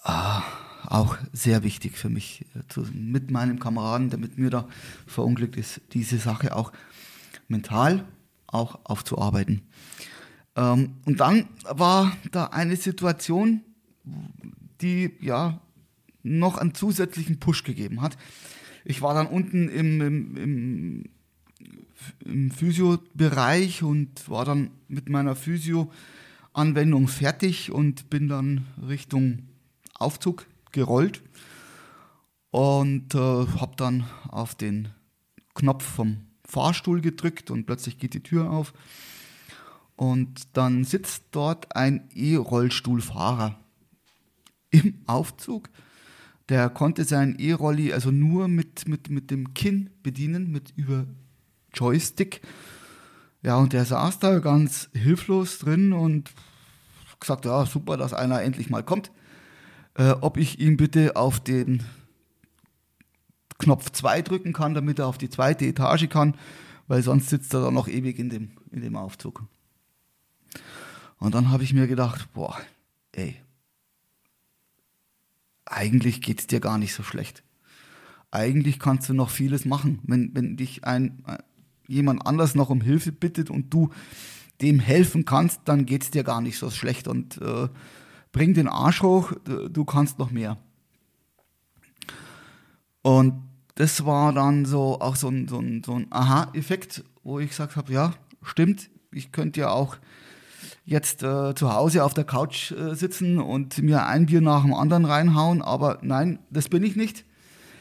[0.03, 0.43] ah,
[0.87, 4.69] auch sehr wichtig für mich, äh, mit meinem Kameraden, der mit mir da
[5.09, 6.73] verunglückt ist, diese Sache auch
[7.49, 8.05] mental
[8.47, 9.63] auch aufzuarbeiten.
[10.55, 13.63] Ähm, und dann war da eine Situation,
[14.81, 15.61] die ja
[16.23, 18.17] noch einen zusätzlichen Push gegeben hat.
[18.85, 21.05] Ich war dann unten im, im, im,
[22.25, 29.49] im Physiobereich und war dann mit meiner Physio-Anwendung fertig und bin dann Richtung
[29.95, 31.23] Aufzug gerollt
[32.51, 34.89] und äh, habe dann auf den
[35.55, 38.73] Knopf vom Fahrstuhl gedrückt und plötzlich geht die Tür auf
[39.97, 43.59] und dann sitzt dort ein E-Rollstuhlfahrer
[44.71, 45.71] im Aufzug.
[46.49, 51.07] Der konnte seinen E-Rolli also nur mit, mit, mit dem Kinn bedienen, mit über
[51.77, 52.41] Joystick.
[53.43, 56.33] Ja, und der saß da ganz hilflos drin und
[57.21, 59.11] gesagt, ja, super, dass einer endlich mal kommt.
[59.95, 61.85] Äh, ob ich ihm bitte auf den
[63.59, 66.35] Knopf 2 drücken kann, damit er auf die zweite Etage kann,
[66.89, 69.45] weil sonst sitzt er dann noch ewig in dem, in dem Aufzug.
[71.19, 72.61] Und dann habe ich mir gedacht, boah,
[73.13, 73.37] ey,
[75.65, 77.43] eigentlich geht es dir gar nicht so schlecht.
[78.31, 80.01] Eigentlich kannst du noch vieles machen.
[80.03, 81.25] Wenn, wenn dich ein,
[81.87, 83.91] jemand anders noch um Hilfe bittet und du
[84.61, 87.09] dem helfen kannst, dann geht es dir gar nicht so schlecht.
[87.09, 87.69] Und äh,
[88.33, 90.59] bring den Arsch hoch, du kannst noch mehr.
[93.03, 93.43] Und
[93.77, 97.77] das war dann so auch so ein, so ein, so ein Aha-Effekt, wo ich gesagt
[97.77, 99.97] habe, ja, stimmt, ich könnte ja auch
[100.85, 104.75] jetzt äh, zu Hause auf der Couch äh, sitzen und mir ein Bier nach dem
[104.75, 107.25] anderen reinhauen, aber nein, das bin ich nicht.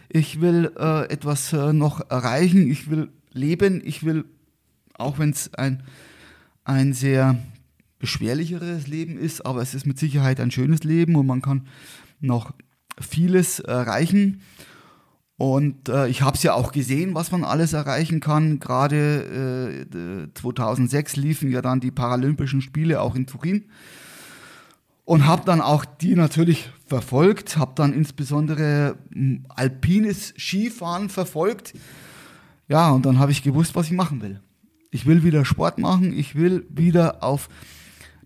[0.09, 4.25] Ich will äh, etwas äh, noch erreichen, ich will leben, ich will,
[4.95, 5.83] auch wenn es ein,
[6.63, 7.37] ein sehr
[7.99, 11.67] beschwerlicheres Leben ist, aber es ist mit Sicherheit ein schönes Leben und man kann
[12.19, 12.53] noch
[12.99, 14.41] vieles erreichen.
[15.37, 18.59] Und äh, ich habe es ja auch gesehen, was man alles erreichen kann.
[18.59, 23.65] Gerade äh, 2006 liefen ja dann die Paralympischen Spiele auch in Turin.
[25.03, 31.73] Und habe dann auch die natürlich verfolgt, habe dann insbesondere hm, alpines Skifahren verfolgt.
[32.67, 34.41] Ja, und dann habe ich gewusst, was ich machen will.
[34.91, 37.49] Ich will wieder Sport machen, ich will wieder auf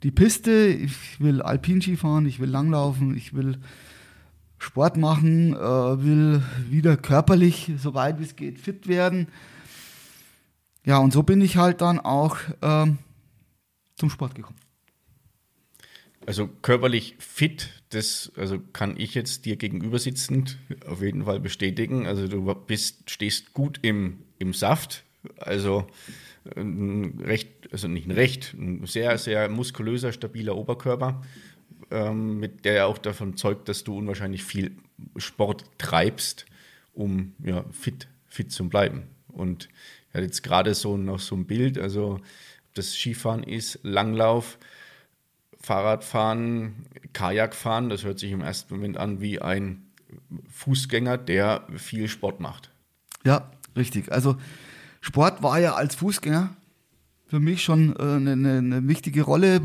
[0.04, 3.58] die Piste, ich will Alpinski fahren, ich will langlaufen, ich will
[4.58, 9.28] Sport machen, äh, will wieder körperlich, soweit wie es geht, fit werden.
[10.86, 12.97] Ja, und so bin ich halt dann auch ähm,
[13.95, 14.60] zum Sport gekommen.
[16.25, 22.06] Also körperlich fit, das also kann ich jetzt dir gegenüber sitzend auf jeden Fall bestätigen.
[22.06, 25.04] Also du bist, stehst gut im, im Saft.
[25.38, 25.88] Also
[26.56, 31.21] ein recht, also nicht ein recht, ein sehr, sehr muskulöser, stabiler Oberkörper
[31.91, 34.78] ähm, mit der auch davon zeugt, dass du unwahrscheinlich viel
[35.17, 36.45] Sport treibst,
[36.93, 39.04] um ja, fit, fit zu bleiben.
[39.28, 39.69] Und
[40.13, 42.19] ja, jetzt gerade so noch so ein Bild, also
[42.73, 44.58] das Skifahren ist, Langlauf,
[45.60, 49.88] Fahrradfahren, Kajakfahren, das hört sich im ersten Moment an wie ein
[50.49, 52.71] Fußgänger, der viel Sport macht.
[53.25, 54.12] Ja, richtig.
[54.12, 54.38] Also
[55.02, 56.56] Sport war ja als Fußgänger
[57.26, 59.62] für mich schon äh, eine, eine wichtige Rolle,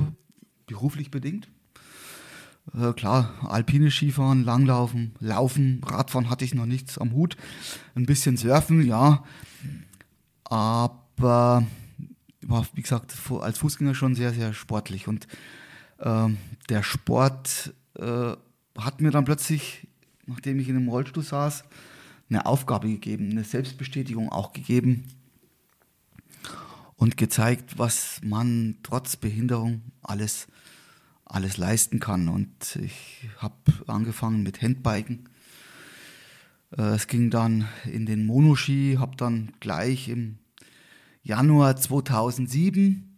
[0.66, 1.48] beruflich bedingt.
[2.72, 7.36] Äh, klar, alpine Skifahren, Langlaufen, Laufen, Radfahren hatte ich noch nichts am Hut.
[7.94, 9.24] Ein bisschen Surfen, ja.
[10.44, 11.66] Aber
[12.42, 15.08] war, wie gesagt, als Fußgänger schon sehr, sehr sportlich.
[15.08, 15.26] Und
[15.98, 16.28] äh,
[16.68, 18.32] der Sport äh,
[18.78, 19.88] hat mir dann plötzlich,
[20.26, 21.64] nachdem ich in einem Rollstuhl saß,
[22.28, 25.04] eine Aufgabe gegeben, eine Selbstbestätigung auch gegeben
[26.96, 30.46] und gezeigt, was man trotz Behinderung alles
[31.24, 32.28] alles leisten kann.
[32.28, 33.56] Und ich habe
[33.86, 35.28] angefangen mit Handbiken.
[36.76, 40.38] Äh, es ging dann in den Monoski, habe dann gleich im
[41.22, 43.10] Januar 2007,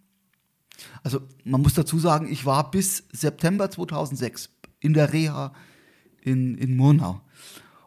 [1.03, 5.53] also man muss dazu sagen, ich war bis September 2006 in der Reha
[6.21, 7.23] in, in Murnau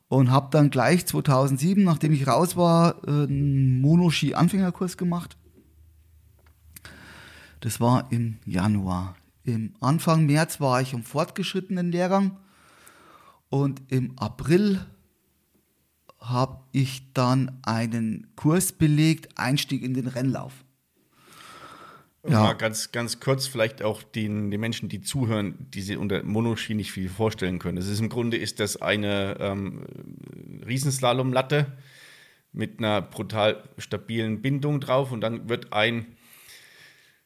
[0.10, 5.38] und habe dann gleich 2007, nachdem ich raus war, einen Monoski-Anfängerkurs gemacht.
[7.62, 9.16] Das war im Januar
[9.50, 12.38] im Anfang März war ich im fortgeschrittenen Lehrgang
[13.50, 14.86] und im April
[16.20, 20.54] habe ich dann einen Kurs belegt, Einstieg in den Rennlauf.
[22.30, 22.44] Ja.
[22.44, 26.76] Mal ganz, ganz kurz vielleicht auch den, den Menschen, die zuhören, die sich unter Monoski
[26.76, 27.78] nicht viel vorstellen können.
[27.78, 29.84] Das ist im Grunde ist das eine ähm,
[30.68, 31.68] Riesenslalomlatte
[32.52, 36.06] mit einer brutal stabilen Bindung drauf und dann wird ein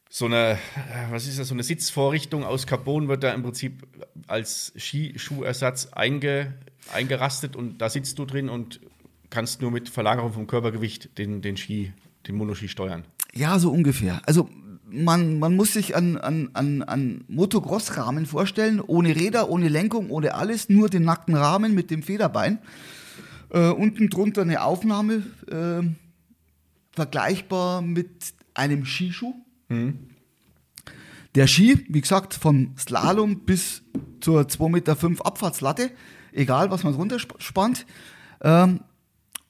[0.08, 3.84] so eine, äh, was ist das, so eine Sitzvorrichtung aus Carbon wird da im Prinzip
[4.28, 6.54] als Skischuhersatz einge,
[6.92, 8.80] eingerastet und da sitzt du drin und
[9.30, 11.92] kannst nur mit Verlagerung vom Körpergewicht den, den Ski,
[12.28, 13.04] den Monoski steuern.
[13.34, 14.22] Ja, so ungefähr.
[14.24, 14.48] Also
[15.02, 20.34] man, man muss sich an, an, an, an Motocross-Rahmen vorstellen, ohne Räder, ohne Lenkung, ohne
[20.34, 22.58] alles, nur den nackten Rahmen mit dem Federbein.
[23.50, 25.86] Äh, unten drunter eine Aufnahme, äh,
[26.92, 29.34] vergleichbar mit einem Skischuh.
[29.68, 29.98] Mhm.
[31.34, 33.82] Der Ski, wie gesagt, vom Slalom bis
[34.20, 35.90] zur 2,5 Meter Abfahrtslatte,
[36.32, 37.86] egal was man runterspannt.
[38.40, 38.80] Ähm,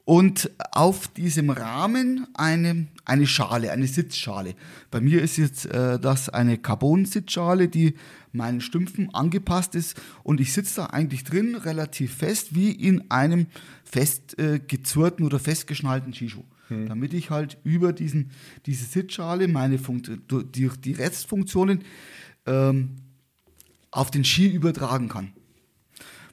[0.04, 4.54] und auf diesem Rahmen eine, eine Schale, eine Sitzschale.
[4.90, 7.94] Bei mir ist jetzt äh, das eine Carbon-Sitzschale, die
[8.32, 13.46] meinen Stümpfen angepasst ist und ich sitze da eigentlich drin relativ fest, wie in einem
[13.84, 16.44] fest äh, gezurrten oder festgeschnallten Skischuh.
[16.68, 16.88] Hm.
[16.88, 18.30] Damit ich halt über diesen,
[18.66, 21.84] diese Sitzschale meine Funkt die, die Restfunktionen
[22.46, 22.96] ähm,
[23.90, 25.32] auf den Ski übertragen kann.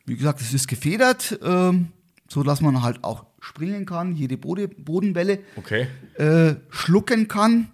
[0.05, 1.89] Wie gesagt, es ist gefedert, ähm,
[2.31, 5.87] so dass man halt auch springen kann, jede Bode Bodenwelle okay.
[6.15, 7.67] äh, schlucken kann.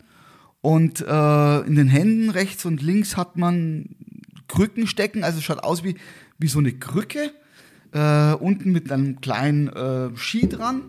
[0.61, 3.95] Und äh, in den Händen rechts und links hat man
[4.47, 5.95] Krücken stecken, also es schaut aus wie,
[6.39, 7.31] wie so eine Krücke,
[7.91, 10.81] äh, unten mit einem kleinen äh, Ski dran,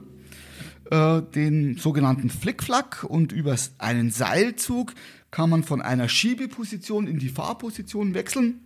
[0.90, 4.94] äh, den sogenannten Flickflack und über einen Seilzug
[5.30, 8.60] kann man von einer Schiebeposition in die Fahrposition wechseln.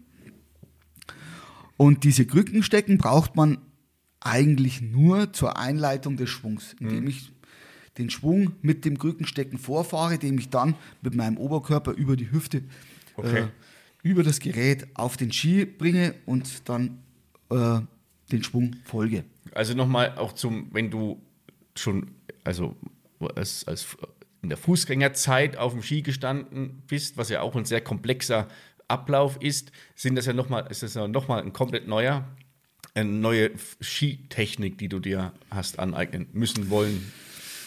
[1.76, 3.58] Und diese Krückenstecken braucht man
[4.24, 7.08] eigentlich nur zur Einleitung des Schwungs, indem mhm.
[7.08, 7.32] ich
[7.98, 12.62] den Schwung mit dem Krückenstecken vorfahre, dem ich dann mit meinem Oberkörper über die Hüfte,
[13.16, 13.40] okay.
[13.40, 13.48] äh,
[14.02, 17.02] über das Gerät auf den Ski bringe und dann
[17.50, 17.80] äh,
[18.30, 19.24] den Schwung folge.
[19.54, 21.20] Also nochmal auch zum, wenn du
[21.76, 22.12] schon,
[22.44, 22.74] also
[23.34, 23.96] als, als
[24.42, 28.48] in der Fußgängerzeit auf dem Ski gestanden bist, was ja auch ein sehr komplexer
[28.88, 32.26] Ablauf ist, sind das ja nochmal, ist das ja nochmal ein komplett neuer
[32.94, 33.50] eine neue
[33.80, 37.12] Skitechnik, die du dir hast aneignen müssen wollen?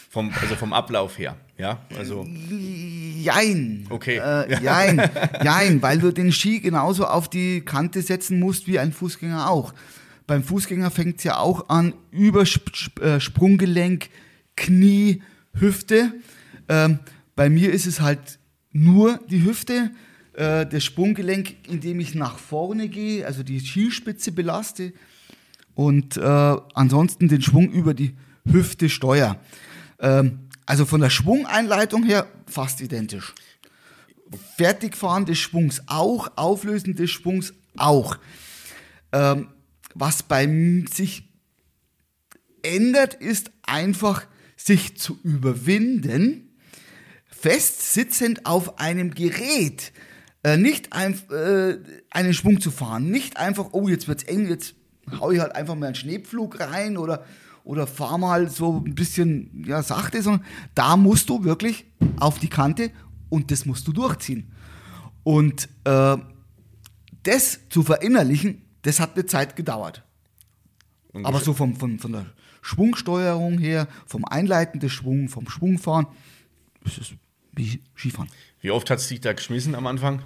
[0.10, 1.86] Vom, also vom Ablauf her, ja?
[1.98, 3.86] Also jein.
[3.90, 4.18] Okay.
[4.18, 5.10] Äh, jein,
[5.44, 9.74] jein, weil du den Ski genauso auf die Kante setzen musst wie ein Fußgänger auch.
[10.26, 12.44] Beim Fußgänger fängt es ja auch an über
[13.02, 14.10] äh, Sprunggelenk,
[14.56, 15.22] Knie,
[15.54, 16.14] Hüfte.
[16.70, 17.00] Ähm,
[17.36, 18.40] bei mir ist es halt
[18.72, 19.92] nur die Hüfte,
[20.34, 24.94] äh, das Sprunggelenk, indem ich nach vorne gehe, also die Skispitze belaste
[25.76, 26.22] und äh,
[26.74, 28.16] ansonsten den Schwung über die
[28.50, 29.40] Hüfte steuer.
[30.00, 33.36] Ähm, also von der Schwungeinleitung her fast identisch.
[34.58, 38.18] Fertigfahren des Schwungs auch, Auflösen des Schwungs auch.
[39.12, 39.50] Ähm,
[39.94, 40.48] was bei
[40.92, 41.30] sich
[42.64, 44.26] ändert, ist einfach
[44.58, 46.58] sich zu überwinden,
[47.28, 49.92] fest sitzend auf einem Gerät,
[50.44, 51.78] äh, nicht ein, äh,
[52.10, 54.76] einen Schwung zu fahren, nicht einfach, oh, jetzt wird's eng, jetzt
[55.20, 57.26] hau ich halt einfach mal einen Schneepflug rein oder,
[57.64, 61.86] oder fahr mal so ein bisschen ja, sachte, sondern da musst du wirklich
[62.20, 62.92] auf die Kante
[63.30, 64.52] und das musst du durchziehen.
[65.24, 66.18] Und äh,
[67.24, 70.04] das zu verinnerlichen, das hat eine Zeit gedauert.
[71.24, 72.26] Aber so vom, von, von der
[72.62, 76.08] Schwungsteuerung her, vom Einleiten des Schwungs, vom Schwungfahren,
[76.84, 77.14] das ist
[77.54, 78.30] wie Skifahren.
[78.60, 80.22] Wie oft hat es dich da geschmissen am Anfang?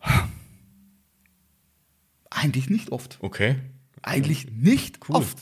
[2.34, 3.18] Eigentlich nicht oft.
[3.20, 3.56] Okay.
[4.02, 5.16] Eigentlich nicht cool.
[5.16, 5.38] oft.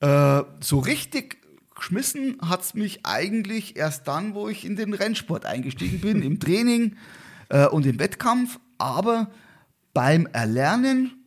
[0.00, 1.38] Äh, so richtig
[1.74, 6.40] geschmissen hat es mich eigentlich erst dann, wo ich in den Rennsport eingestiegen bin, im
[6.40, 6.96] Training
[7.48, 8.58] äh, und im Wettkampf.
[8.78, 9.30] Aber
[9.94, 11.24] beim Erlernen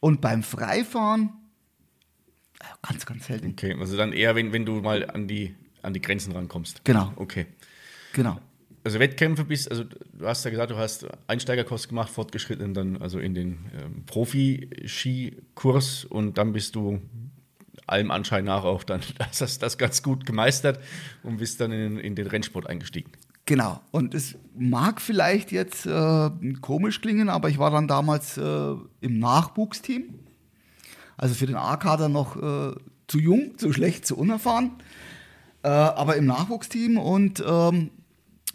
[0.00, 1.32] und beim Freifahren
[2.60, 3.50] äh, ganz, ganz selten.
[3.50, 6.84] Okay, also dann eher, wenn, wenn du mal an die, an die Grenzen rankommst.
[6.84, 7.12] Genau.
[7.16, 7.46] Okay.
[8.12, 8.40] Genau
[8.86, 13.18] also Wettkämpfe bist, also du hast ja gesagt, du hast Einsteigerkurs gemacht, fortgeschritten dann also
[13.18, 17.00] in den ähm, Profi-Skikurs und dann bist du
[17.88, 20.78] allem Anschein nach auch dann das hast das ganz gut gemeistert
[21.24, 23.10] und bist dann in, in den Rennsport eingestiegen.
[23.44, 23.80] Genau.
[23.90, 26.30] Und es mag vielleicht jetzt äh,
[26.60, 30.14] komisch klingen, aber ich war dann damals äh, im Nachwuchsteam.
[31.16, 32.76] Also für den A-Kader noch äh,
[33.08, 34.72] zu jung, zu schlecht, zu unerfahren.
[35.64, 37.90] Äh, aber im Nachwuchsteam und ähm,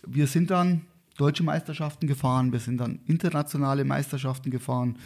[0.05, 0.81] wir sind dann
[1.17, 4.97] deutsche Meisterschaften gefahren, wir sind dann internationale Meisterschaften gefahren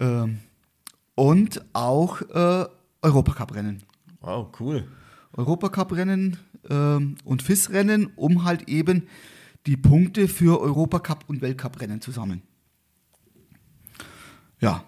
[0.00, 0.38] ähm,
[1.14, 2.66] und auch äh,
[3.02, 3.82] Europacup-Rennen.
[4.20, 4.86] Wow, cool.
[5.32, 6.36] Europacup-Rennen
[6.68, 9.06] ähm, und FIS-Rennen, um halt eben
[9.66, 12.42] die Punkte für Europacup und Weltcup-Rennen zu sammeln.
[14.60, 14.84] Ja.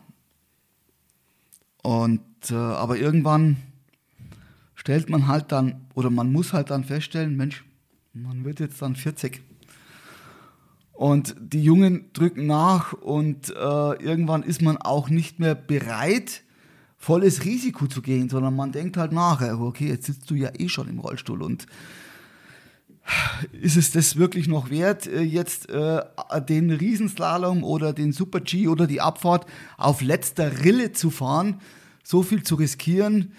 [1.83, 2.21] Und
[2.51, 3.57] äh, aber irgendwann
[4.75, 7.65] stellt man halt dann, oder man muss halt dann feststellen, Mensch,
[8.13, 9.43] man wird jetzt dann 40.
[10.93, 16.43] Und die Jungen drücken nach und äh, irgendwann ist man auch nicht mehr bereit,
[16.99, 20.69] volles Risiko zu gehen, sondern man denkt halt nachher, okay, jetzt sitzt du ja eh
[20.69, 21.67] schon im Rollstuhl und
[23.53, 26.03] ist es das wirklich noch wert, äh, jetzt äh,
[26.47, 29.47] den Riesenslalom oder den Super G oder die Abfahrt
[29.79, 31.61] auf letzter Rille zu fahren,
[32.05, 33.33] so viel zu riskieren?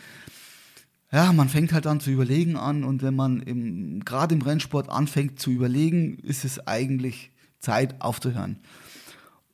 [1.13, 5.39] Ja, man fängt halt dann zu überlegen an und wenn man gerade im Rennsport anfängt
[5.39, 8.59] zu überlegen, ist es eigentlich Zeit aufzuhören.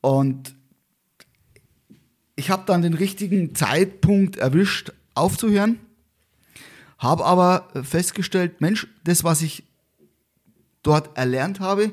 [0.02, 0.56] Und
[2.36, 5.80] ich habe dann den richtigen Zeitpunkt erwischt, aufzuhören,
[7.00, 9.64] habe aber festgestellt, Mensch, das, was ich
[10.84, 11.92] dort erlernt habe,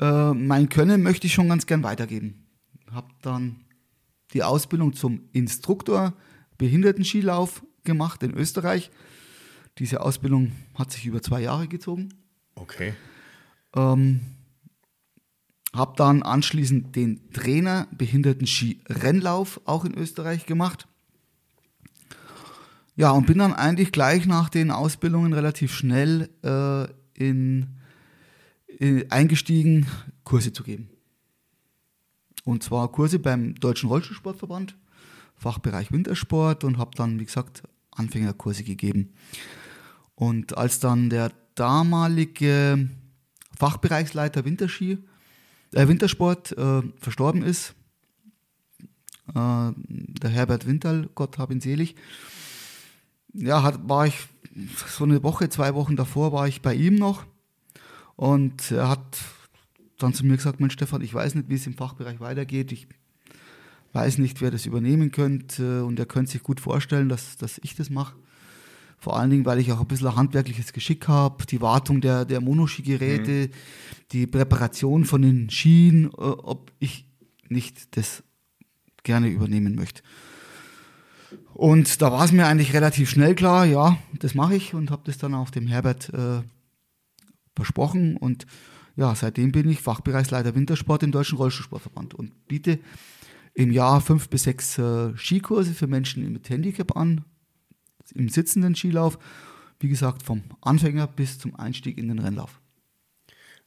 [0.00, 2.46] äh, mein Können möchte ich schon ganz gern weitergeben.
[2.90, 3.56] Habe dann
[4.32, 6.14] die Ausbildung zum Instruktor
[6.56, 8.90] Behindertenskilauf gemacht in Österreich.
[9.78, 12.10] Diese Ausbildung hat sich über zwei Jahre gezogen.
[12.54, 12.94] Okay.
[13.74, 14.20] Ähm,
[15.74, 20.86] habe dann anschließend den Trainer Behinderten-Ski-Rennlauf auch in Österreich gemacht.
[22.96, 27.68] Ja, und bin dann eigentlich gleich nach den Ausbildungen relativ schnell äh, in,
[28.66, 29.86] in, eingestiegen,
[30.24, 30.90] Kurse zu geben.
[32.44, 34.76] Und zwar Kurse beim Deutschen Rollstuhlsportverband,
[35.36, 37.62] Fachbereich Wintersport und habe dann, wie gesagt,
[38.00, 39.14] Anfängerkurse gegeben.
[40.14, 42.88] Und als dann der damalige
[43.56, 44.98] Fachbereichsleiter Winterski
[45.72, 47.74] äh, Wintersport äh, verstorben ist.
[49.28, 51.94] Äh, der Herbert Winterl, Gott hab ihn selig.
[53.32, 54.14] Ja, hat, war ich
[54.88, 57.24] so eine Woche, zwei Wochen davor war ich bei ihm noch
[58.16, 59.18] und er hat
[59.98, 62.72] dann zu mir gesagt, Mensch Stefan, ich weiß nicht, wie es im Fachbereich weitergeht.
[62.72, 62.88] Ich
[63.92, 67.74] weiß nicht, wer das übernehmen könnte und er könnte sich gut vorstellen, dass, dass ich
[67.74, 68.16] das mache.
[68.98, 72.26] Vor allen Dingen, weil ich auch ein bisschen ein handwerkliches Geschick habe, die Wartung der,
[72.26, 73.52] der Monoski-Geräte, mhm.
[74.12, 77.06] die Präparation von den Skien, äh, ob ich
[77.48, 78.22] nicht das
[79.02, 80.02] gerne übernehmen möchte.
[81.54, 85.02] Und da war es mir eigentlich relativ schnell klar, ja, das mache ich und habe
[85.04, 86.42] das dann auch dem Herbert äh,
[87.56, 88.16] versprochen.
[88.16, 88.46] Und
[88.96, 92.78] ja, seitdem bin ich Fachbereichsleiter Wintersport im Deutschen Rollstuhlsportverband und biete
[93.54, 97.24] im Jahr fünf bis sechs äh, Skikurse für Menschen mit Handicap an,
[98.14, 99.18] im sitzenden Skilauf.
[99.78, 102.60] Wie gesagt, vom Anfänger bis zum Einstieg in den Rennlauf.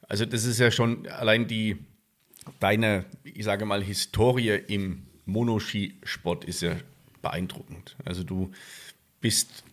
[0.07, 1.77] Also das ist ja schon allein die,
[2.59, 6.75] deine, ich sage mal, Historie im Monoskisport ist ja
[7.21, 7.95] beeindruckend.
[8.05, 8.51] Also du
[9.21, 9.63] bist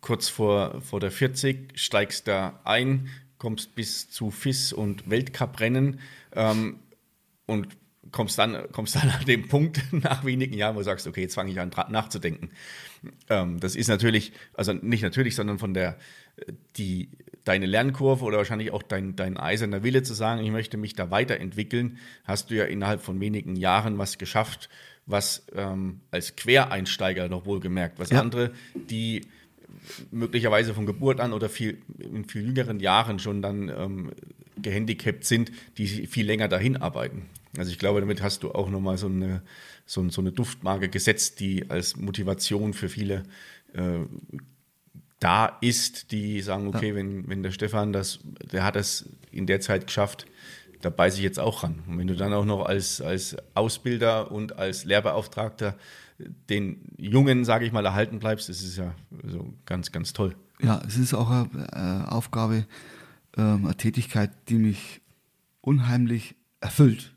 [0.00, 6.00] kurz vor, vor der 40, steigst da ein, kommst bis zu FIS und Weltcuprennen
[6.32, 6.80] ähm,
[7.46, 7.68] und
[8.12, 11.34] kommst dann, kommst dann an den Punkt nach wenigen Jahren, wo du sagst, okay, jetzt
[11.34, 12.50] fange ich an nachzudenken.
[13.28, 15.96] Ähm, das ist natürlich, also nicht natürlich, sondern von der,
[16.76, 17.08] die,
[17.44, 21.10] deine Lernkurve oder wahrscheinlich auch dein, dein eiserner Wille zu sagen, ich möchte mich da
[21.10, 24.68] weiterentwickeln, hast du ja innerhalb von wenigen Jahren was geschafft,
[25.06, 28.20] was ähm, als Quereinsteiger noch wohlgemerkt, was ja.
[28.20, 29.22] andere, die
[30.10, 34.12] möglicherweise von Geburt an oder viel, in viel jüngeren Jahren schon dann ähm,
[34.62, 37.26] gehandicapt sind, die viel länger dahin arbeiten.
[37.56, 39.42] Also ich glaube, damit hast du auch nochmal so eine,
[39.86, 43.24] so, so eine Duftmarke gesetzt, die als Motivation für viele
[43.72, 44.00] äh,
[45.20, 46.94] da ist, die sagen, okay, ja.
[46.94, 48.20] wenn, wenn der Stefan das,
[48.52, 50.26] der hat das in der Zeit geschafft,
[50.80, 51.82] da beiße ich jetzt auch ran.
[51.88, 55.76] Und wenn du dann auch noch als, als Ausbilder und als Lehrbeauftragter
[56.48, 58.94] den Jungen, sage ich mal, erhalten bleibst, das ist ja
[59.24, 60.36] so ganz, ganz toll.
[60.60, 62.66] Ja, es ist auch eine äh, Aufgabe,
[63.38, 65.00] ähm, eine Tätigkeit, die mich
[65.60, 67.14] unheimlich erfüllt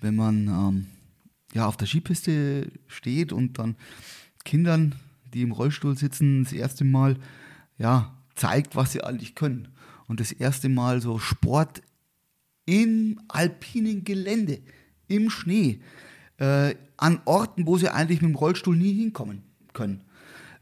[0.00, 0.86] wenn man ähm,
[1.54, 3.76] ja, auf der Skipiste steht und dann
[4.44, 4.94] Kindern,
[5.32, 7.16] die im Rollstuhl sitzen, das erste Mal
[7.78, 9.68] ja, zeigt, was sie eigentlich können.
[10.06, 11.82] Und das erste Mal so Sport
[12.64, 14.60] im alpinen Gelände,
[15.08, 15.80] im Schnee,
[16.38, 20.02] äh, an Orten, wo sie eigentlich mit dem Rollstuhl nie hinkommen können.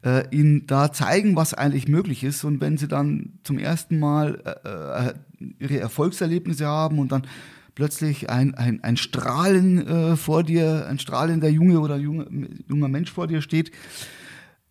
[0.05, 2.43] Äh, ihnen da zeigen, was eigentlich möglich ist.
[2.43, 5.13] Und wenn sie dann zum ersten Mal äh, äh
[5.59, 7.27] ihre Erfolgserlebnisse haben und dann
[7.73, 12.27] plötzlich ein, ein, ein Strahlen äh, vor dir, ein strahlender Junge oder junge,
[12.69, 13.71] junger Mensch vor dir steht,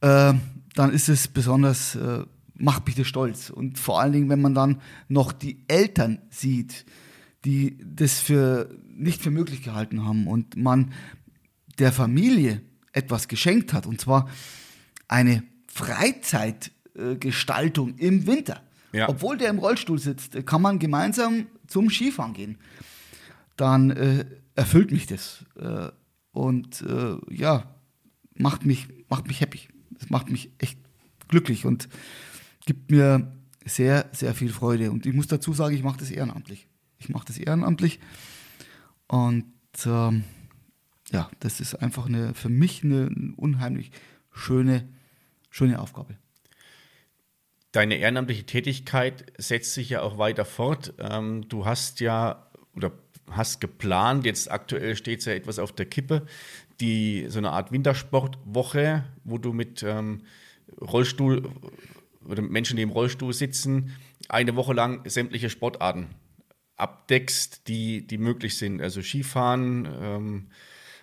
[0.00, 0.34] äh,
[0.74, 2.24] dann ist es besonders, äh,
[2.54, 3.50] macht mich das stolz.
[3.50, 6.86] Und vor allen Dingen, wenn man dann noch die Eltern sieht,
[7.44, 10.92] die das für nicht für möglich gehalten haben und man
[11.80, 12.62] der Familie
[12.92, 13.86] etwas geschenkt hat.
[13.86, 14.28] Und zwar
[15.08, 18.62] eine Freizeitgestaltung im Winter.
[18.92, 19.08] Ja.
[19.08, 22.58] Obwohl der im Rollstuhl sitzt, kann man gemeinsam zum Skifahren gehen.
[23.56, 24.24] Dann äh,
[24.54, 25.44] erfüllt mich das.
[25.56, 25.88] Äh,
[26.30, 27.74] und äh, ja,
[28.34, 29.60] macht mich, macht mich happy.
[29.90, 30.78] Das macht mich echt
[31.28, 31.88] glücklich und
[32.66, 33.32] gibt mir
[33.64, 34.90] sehr, sehr viel Freude.
[34.90, 36.66] Und ich muss dazu sagen, ich mache das ehrenamtlich.
[36.98, 38.00] Ich mache das ehrenamtlich.
[39.06, 39.44] Und
[39.86, 40.24] ähm,
[41.10, 43.90] ja, das ist einfach eine, für mich eine unheimlich
[44.32, 44.88] schöne,
[45.54, 46.16] schöne Aufgabe.
[47.70, 50.94] Deine ehrenamtliche Tätigkeit setzt sich ja auch weiter fort.
[50.98, 52.90] Ähm, du hast ja oder
[53.30, 56.26] hast geplant, jetzt aktuell steht es ja etwas auf der Kippe,
[56.80, 60.22] die so eine Art Wintersportwoche, wo du mit ähm,
[60.80, 61.48] Rollstuhl
[62.28, 63.92] oder Menschen, die im Rollstuhl sitzen,
[64.28, 66.08] eine Woche lang sämtliche Sportarten
[66.76, 68.82] abdeckst, die, die möglich sind.
[68.82, 70.46] Also Skifahren, ähm,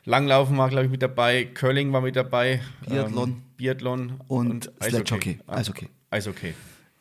[0.03, 3.29] Langlaufen war, glaube ich, mit dabei, Curling war mit dabei, Biathlon.
[3.29, 5.89] ähm, Biathlon Und Sledgehockey, Ah, Eishockey.
[6.09, 6.53] Eishockey.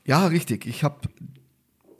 [0.05, 0.66] Ja, richtig.
[0.66, 1.01] Ich habe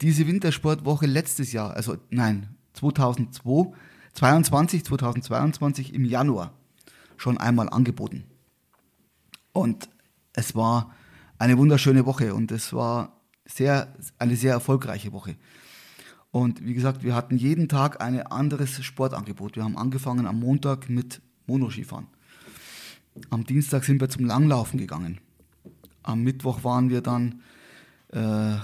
[0.03, 3.73] diese Wintersportwoche letztes Jahr, also nein, 2002,
[4.15, 6.53] 22, 2022 im Januar
[7.17, 8.25] schon einmal angeboten.
[9.53, 9.89] Und
[10.35, 10.95] es war
[11.39, 15.37] eine wunderschöne Woche und es war sehr, eine sehr erfolgreiche Woche.
[16.31, 19.57] Und wie gesagt, wir hatten jeden Tag ein anderes Sportangebot.
[19.57, 22.07] Wir haben angefangen am Montag mit Monoskifahren.
[23.31, 25.19] Am Dienstag sind wir zum Langlaufen gegangen.
[26.03, 27.41] Am Mittwoch waren wir dann
[28.09, 28.57] äh,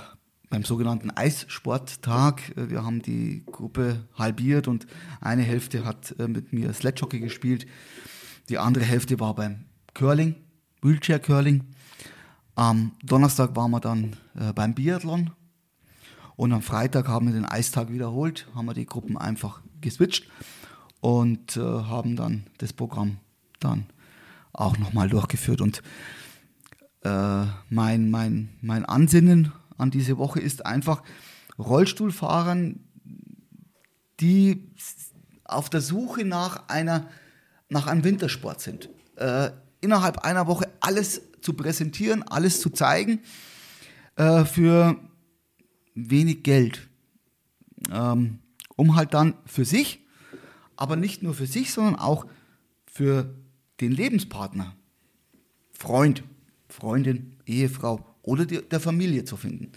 [0.49, 2.53] beim sogenannten Eissporttag.
[2.55, 4.87] Wir haben die Gruppe halbiert und
[5.21, 7.67] eine Hälfte hat äh, mit mir Sledgehockey gespielt.
[8.49, 9.64] Die andere Hälfte war beim
[9.95, 10.37] Curling,
[10.83, 11.64] Wheelchair Curling.
[12.55, 15.33] Am Donnerstag waren wir dann äh, beim Biathlon.
[16.37, 20.28] Und am Freitag haben wir den Eistag wiederholt, haben wir die Gruppen einfach geswitcht
[21.01, 23.18] und äh, haben dann das Programm
[23.59, 23.87] dann
[24.53, 25.61] auch nochmal durchgeführt.
[25.61, 25.82] Und
[27.03, 31.03] äh, mein, mein, mein Ansinnen an diese Woche ist einfach,
[31.59, 32.80] Rollstuhlfahrern,
[34.20, 34.70] die
[35.45, 37.09] auf der Suche nach, einer,
[37.68, 43.20] nach einem Wintersport sind, äh, innerhalb einer Woche alles zu präsentieren, alles zu zeigen,
[44.16, 44.97] äh, für
[45.97, 46.89] wenig Geld,
[47.91, 48.39] ähm,
[48.77, 50.05] um halt dann für sich,
[50.77, 52.27] aber nicht nur für sich, sondern auch
[52.87, 53.35] für
[53.81, 54.77] den Lebenspartner,
[55.73, 56.23] Freund,
[56.69, 59.73] Freundin, Ehefrau oder die, der Familie zu finden.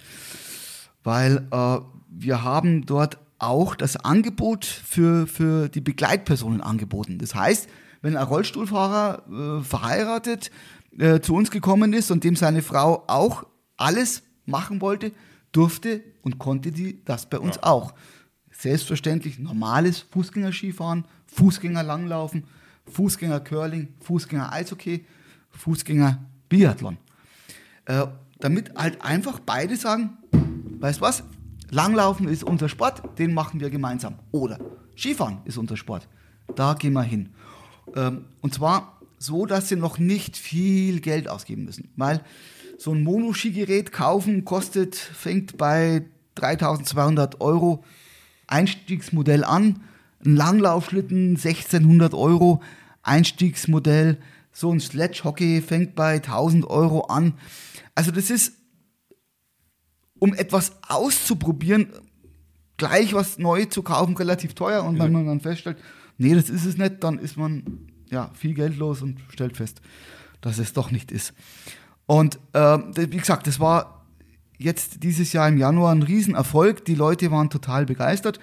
[1.03, 7.17] Weil äh, wir haben dort auch das Angebot für, für die Begleitpersonen angeboten.
[7.19, 7.69] Das heißt,
[8.01, 10.51] wenn ein Rollstuhlfahrer äh, verheiratet
[10.97, 13.45] äh, zu uns gekommen ist und dem seine Frau auch
[13.77, 15.11] alles machen wollte,
[15.51, 17.93] durfte und konnte die das bei uns auch.
[18.51, 22.43] Selbstverständlich normales Fußgänger-Skifahren, Fußgänger-Langlaufen,
[22.87, 25.05] Fußgänger-Curling, Fußgänger-Eishockey,
[25.51, 26.97] Fußgänger-Biathlon.
[27.85, 28.07] Äh,
[28.39, 30.17] damit halt einfach beide sagen,
[30.79, 31.23] weißt was,
[31.69, 34.15] Langlaufen ist unser Sport, den machen wir gemeinsam.
[34.31, 34.59] Oder
[34.95, 36.07] Skifahren ist unser Sport,
[36.55, 37.29] da gehen wir hin.
[37.95, 41.89] Ähm, und zwar so, dass sie noch nicht viel Geld ausgeben müssen.
[41.95, 42.21] Weil
[42.79, 46.05] so ein Monoskigerät kaufen kostet, fängt bei
[46.35, 47.83] 3200 Euro
[48.47, 49.81] Einstiegsmodell an.
[50.25, 52.61] Ein Langlaufschlitten 1600 Euro
[53.03, 54.17] Einstiegsmodell.
[54.53, 57.33] So ein Sledgehockey fängt bei 1000 Euro an.
[57.95, 58.53] Also das ist,
[60.17, 61.87] um etwas auszuprobieren,
[62.77, 64.85] gleich was neu zu kaufen, relativ teuer.
[64.85, 65.77] Und wenn man dann feststellt,
[66.17, 69.81] nee, das ist es nicht, dann ist man ja viel Geld los und stellt fest,
[70.39, 71.33] dass es doch nicht ist.
[72.09, 74.03] Und ähm, wie gesagt, das war
[74.57, 76.83] jetzt dieses Jahr im Januar ein Riesenerfolg.
[76.85, 78.39] Die Leute waren total begeistert.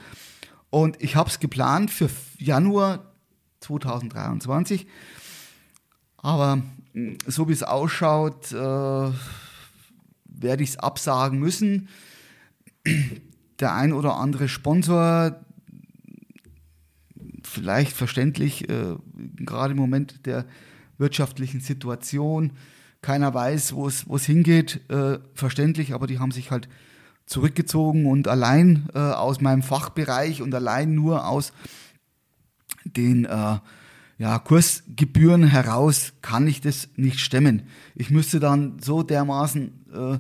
[0.70, 2.08] Und ich habe es geplant für
[2.38, 3.12] Januar
[3.58, 4.86] 2023.
[6.18, 6.62] Aber
[6.92, 11.88] mh, so wie es ausschaut, äh, werde ich es absagen müssen.
[13.58, 15.40] Der ein oder andere Sponsor,
[17.42, 18.94] vielleicht verständlich, äh,
[19.38, 20.46] gerade im Moment der
[20.98, 22.52] wirtschaftlichen Situation,
[23.06, 26.68] keiner weiß, wo es hingeht, äh, verständlich, aber die haben sich halt
[27.24, 31.52] zurückgezogen und allein äh, aus meinem Fachbereich und allein nur aus
[32.84, 33.58] den äh,
[34.18, 37.68] ja, Kursgebühren heraus kann ich das nicht stemmen.
[37.94, 40.18] Ich müsste dann so dermaßen äh,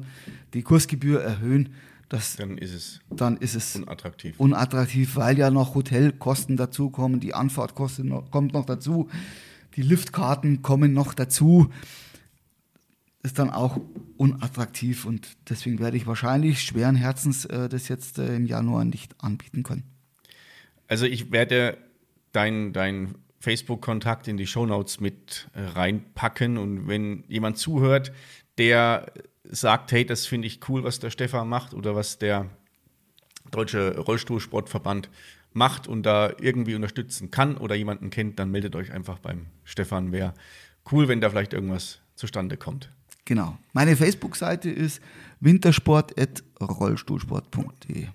[0.54, 1.70] die Kursgebühr erhöhen,
[2.08, 4.38] dass Dann ist es dann ist es unattraktiv.
[4.38, 9.08] unattraktiv, weil ja noch Hotelkosten dazukommen, die Anfahrtkosten noch, kommt noch dazu,
[9.74, 11.68] die Liftkarten kommen noch dazu.
[13.26, 13.80] Ist dann auch
[14.16, 19.16] unattraktiv und deswegen werde ich wahrscheinlich schweren Herzens äh, das jetzt äh, im Januar nicht
[19.20, 19.82] anbieten können.
[20.86, 21.76] Also ich werde
[22.30, 26.56] dein, dein Facebook-Kontakt in die Shownotes mit äh, reinpacken.
[26.56, 28.12] Und wenn jemand zuhört,
[28.58, 29.12] der
[29.42, 32.48] sagt, hey, das finde ich cool, was der Stefan macht oder was der
[33.50, 35.10] Deutsche Rollstuhlsportverband
[35.52, 40.12] macht und da irgendwie unterstützen kann oder jemanden kennt, dann meldet euch einfach beim Stefan.
[40.12, 40.32] Wäre
[40.92, 42.90] cool, wenn da vielleicht irgendwas zustande kommt.
[43.26, 43.58] Genau.
[43.74, 45.02] Meine Facebook-Seite ist
[45.40, 48.06] wintersport.rollstuhlsport.de.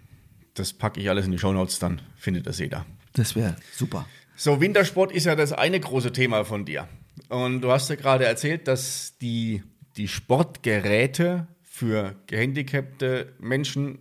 [0.55, 2.85] Das packe ich alles in die Shownotes, dann findet das jeder.
[3.13, 4.07] Das wäre super.
[4.35, 6.87] So, Wintersport ist ja das eine große Thema von dir.
[7.29, 9.61] Und du hast ja gerade erzählt, dass die,
[9.97, 13.99] die Sportgeräte für gehandicapte Menschen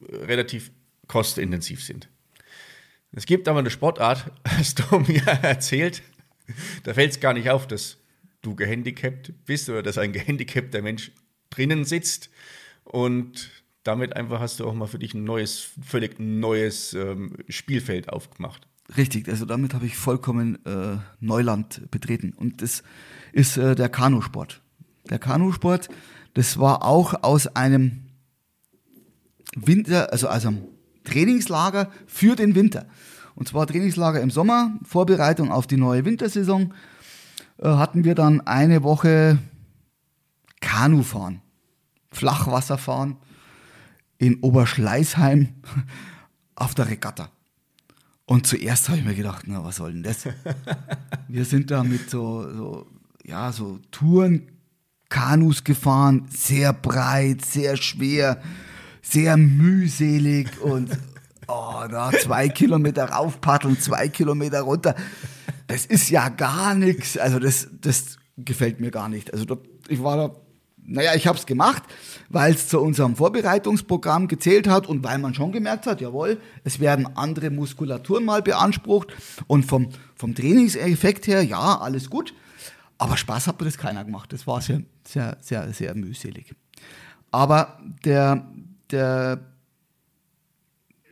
[0.00, 0.70] relativ
[1.08, 2.08] kostenintensiv sind.
[3.12, 6.02] Es gibt aber eine Sportart, hast du mir erzählt,
[6.84, 7.98] da fällt es gar nicht auf, dass
[8.42, 11.12] du gehandicapt bist oder dass ein gehandicapter Mensch
[11.50, 12.30] drinnen sitzt
[12.84, 13.50] und
[13.82, 18.66] damit einfach hast du auch mal für dich ein neues, völlig neues ähm, Spielfeld aufgemacht.
[18.96, 22.32] Richtig, also damit habe ich vollkommen äh, Neuland betreten.
[22.36, 22.82] Und das
[23.32, 24.60] ist äh, der Kanusport.
[25.10, 25.88] Der Kanusport,
[26.34, 28.02] das war auch aus einem
[29.56, 30.52] Winter, also, also
[31.04, 32.86] Trainingslager für den Winter.
[33.34, 36.72] Und zwar Trainingslager im Sommer, Vorbereitung auf die neue Wintersaison,
[37.62, 39.38] hatten wir dann eine Woche
[40.60, 41.40] Kanufahren,
[42.10, 43.16] Flachwasserfahren
[44.18, 45.48] in Oberschleißheim
[46.54, 47.30] auf der Regatta.
[48.24, 50.26] Und zuerst habe ich mir gedacht, na, was soll denn das?
[51.28, 52.86] Wir sind da mit so, so
[53.24, 54.48] ja, so Touren,
[55.08, 58.42] Kanus gefahren, sehr breit, sehr schwer,
[59.00, 60.90] sehr mühselig und
[61.46, 64.96] oh, da zwei Kilometer raufpaddeln, zwei Kilometer runter.
[65.66, 67.18] Das ist ja gar nichts.
[67.18, 69.32] Also das, das gefällt mir gar nicht.
[69.32, 69.46] Also
[69.88, 70.36] ich war da
[70.88, 71.82] naja, ich habe es gemacht,
[72.28, 76.80] weil es zu unserem Vorbereitungsprogramm gezählt hat und weil man schon gemerkt hat, jawohl, es
[76.80, 79.08] werden andere Muskulaturen mal beansprucht
[79.46, 82.34] und vom, vom Trainingseffekt her, ja, alles gut.
[82.98, 84.32] Aber Spaß hat mir das keiner gemacht.
[84.32, 86.54] Das war sehr, sehr, sehr, sehr mühselig.
[87.30, 88.46] Aber der,
[88.90, 89.40] der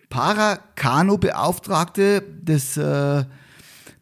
[0.09, 3.24] Para-Kanu-Beauftragte des, äh,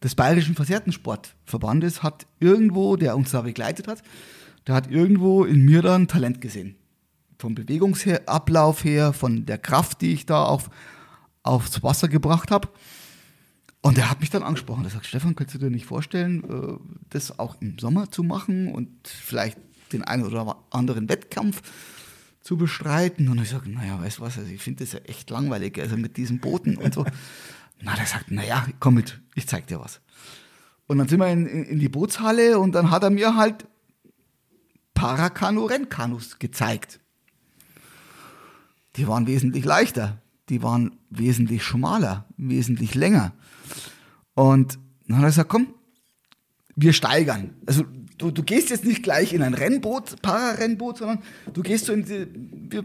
[0.02, 4.02] des Bayerischen Versehrtensportverbandes hat irgendwo, der uns da begleitet hat,
[4.66, 6.76] der hat irgendwo in mir dann Talent gesehen.
[7.38, 10.70] Vom Bewegungsablauf her, von der Kraft, die ich da auf,
[11.42, 12.68] aufs Wasser gebracht habe.
[13.80, 14.84] Und er hat mich dann angesprochen.
[14.84, 16.76] Er sagt, Stefan, kannst du dir nicht vorstellen, äh,
[17.10, 19.58] das auch im Sommer zu machen und vielleicht
[19.92, 21.62] den einen oder anderen Wettkampf
[22.40, 23.28] zu bestreiten?
[23.28, 25.96] Und ich sage, naja, weißt du was, also ich finde das ja echt langweilig, also
[25.96, 27.04] mit diesen Booten und so.
[27.82, 30.00] Na, der sagt, naja, komm mit, ich zeig dir was.
[30.86, 33.66] Und dann sind wir in, in die Bootshalle und dann hat er mir halt
[34.94, 37.00] Parakanu-Rennkanus gezeigt.
[38.96, 43.32] Die waren wesentlich leichter, die waren wesentlich schmaler, wesentlich länger.
[44.34, 44.78] Und
[45.08, 45.74] dann hat er gesagt, komm,
[46.76, 47.54] wir steigern.
[47.66, 47.84] Also
[48.18, 51.22] du, du gehst jetzt nicht gleich in ein Rennboot, Pararennboot, sondern
[51.52, 52.26] du gehst so in die,
[52.70, 52.84] wir,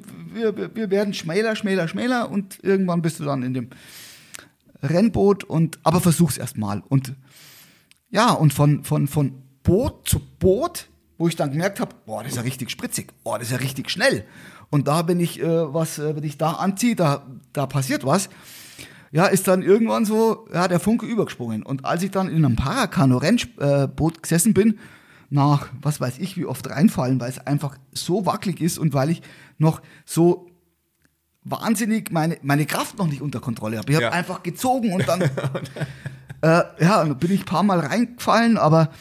[0.58, 3.70] wir, wir werden schmäler, schmäler, schmäler und irgendwann bist du dann in dem
[4.82, 6.84] Rennboot und aber versuch's erstmal.
[6.88, 7.14] Und
[8.10, 12.34] ja, und von, von, von Boot zu Boot wo ich dann gemerkt habe, boah, das
[12.34, 14.26] ist ja richtig spritzig, boah, das ist ja richtig schnell.
[14.70, 18.30] Und da, wenn ich äh, was, äh, wenn ich da anziehe, da, da passiert was.
[19.12, 21.64] Ja, ist dann irgendwann so, ja, der Funke übergesprungen.
[21.64, 24.80] Und als ich dann in einem Parakano-Rennboot gesessen bin,
[25.30, 29.10] nach, was weiß ich, wie oft reinfallen, weil es einfach so wackelig ist und weil
[29.10, 29.22] ich
[29.58, 30.48] noch so
[31.50, 33.89] wahnsinnig meine, meine Kraft noch nicht unter Kontrolle habe.
[33.89, 34.12] Ich habe ja.
[34.12, 35.22] einfach gezogen und dann,
[36.41, 38.91] äh, ja, bin ich ein paar Mal reingefallen, aber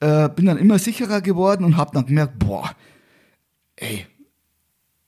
[0.00, 2.70] äh, bin dann immer sicherer geworden und habe dann gemerkt, boah,
[3.76, 4.06] ey,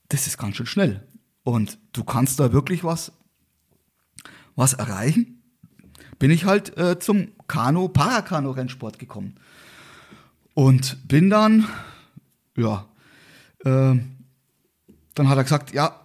[0.08, 1.06] das ist ganz schön schnell.
[1.44, 3.12] Und du kannst da wirklich was,
[4.54, 5.42] was erreichen.
[6.18, 9.36] Bin ich halt äh, zum Kanu, Parakano-Rennsport gekommen.
[10.54, 11.66] Und bin dann,
[12.56, 12.86] ja,
[13.64, 13.96] äh,
[15.14, 16.01] dann hat er gesagt, ja,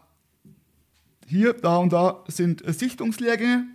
[1.28, 3.68] hier, da und da sind äh, Sichtungslehrgänge,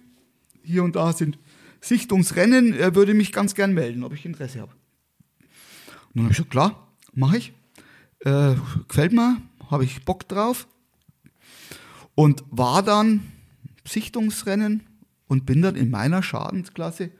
[0.62, 1.38] hier und da sind
[1.80, 2.74] Sichtungsrennen.
[2.74, 4.72] Er würde mich ganz gern melden, ob ich Interesse habe.
[4.72, 7.52] Und dann habe ich gesagt, klar, mache ich.
[8.20, 8.54] Äh,
[8.88, 9.38] gefällt mir,
[9.70, 10.66] habe ich Bock drauf.
[12.14, 13.32] Und war dann
[13.86, 14.86] Sichtungsrennen
[15.26, 17.10] und bin dann in meiner Schadensklasse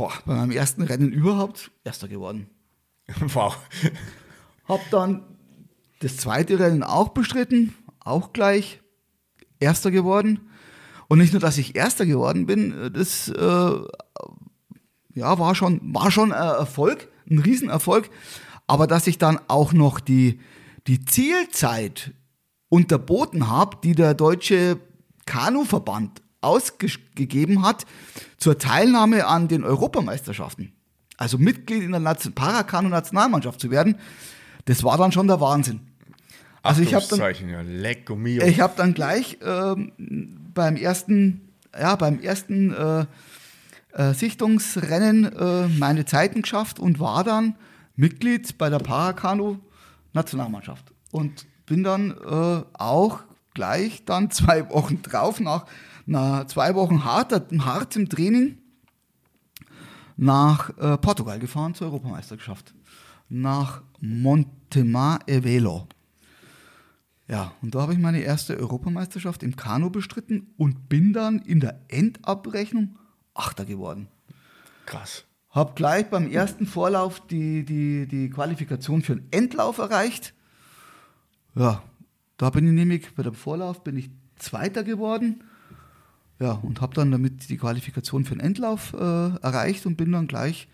[0.00, 2.48] boah, bei meinem ersten Rennen überhaupt Erster geworden.
[3.34, 3.58] Wow.
[4.66, 5.24] Hab dann
[5.98, 8.79] das zweite Rennen auch bestritten, auch gleich
[9.60, 10.40] Erster geworden.
[11.08, 13.80] Und nicht nur, dass ich Erster geworden bin, das äh,
[15.14, 18.10] ja, war schon, war schon äh, Erfolg ein Riesenerfolg.
[18.66, 20.40] Aber dass ich dann auch noch die,
[20.86, 22.12] die Zielzeit
[22.68, 24.78] unterboten habe, die der deutsche
[25.26, 27.84] Kanuverband ausgegeben hat
[28.38, 30.72] zur Teilnahme an den Europameisterschaften.
[31.16, 33.96] Also Mitglied in der Nation Paracano-Nationalmannschaft zu werden,
[34.64, 35.89] das war dann schon der Wahnsinn.
[36.62, 37.18] Also ich habe dann,
[38.26, 39.92] ja, ich habe dann gleich ähm,
[40.52, 41.48] beim ersten,
[41.78, 43.06] ja, beim ersten äh,
[43.92, 47.56] äh, Sichtungsrennen äh, meine Zeiten geschafft und war dann
[47.96, 50.92] Mitglied bei der Paracano-Nationalmannschaft.
[51.10, 53.20] Und bin dann äh, auch
[53.54, 55.66] gleich dann zwei Wochen drauf, nach,
[56.06, 58.58] nach zwei Wochen harter, hartem Training,
[60.16, 62.74] nach äh, Portugal gefahren zur Europameisterschaft.
[63.28, 65.86] Nach Montemar e Velo.
[67.30, 71.60] Ja, und da habe ich meine erste Europameisterschaft im Kanu bestritten und bin dann in
[71.60, 72.98] der Endabrechnung
[73.34, 74.08] Achter geworden.
[74.84, 75.24] Krass.
[75.50, 80.34] Hab gleich beim ersten Vorlauf die, die, die Qualifikation für den Endlauf erreicht.
[81.54, 81.84] Ja,
[82.36, 85.44] da bin ich nämlich bei dem Vorlauf bin ich Zweiter geworden.
[86.40, 90.26] Ja, und habe dann damit die Qualifikation für den Endlauf äh, erreicht und bin dann
[90.26, 90.66] gleich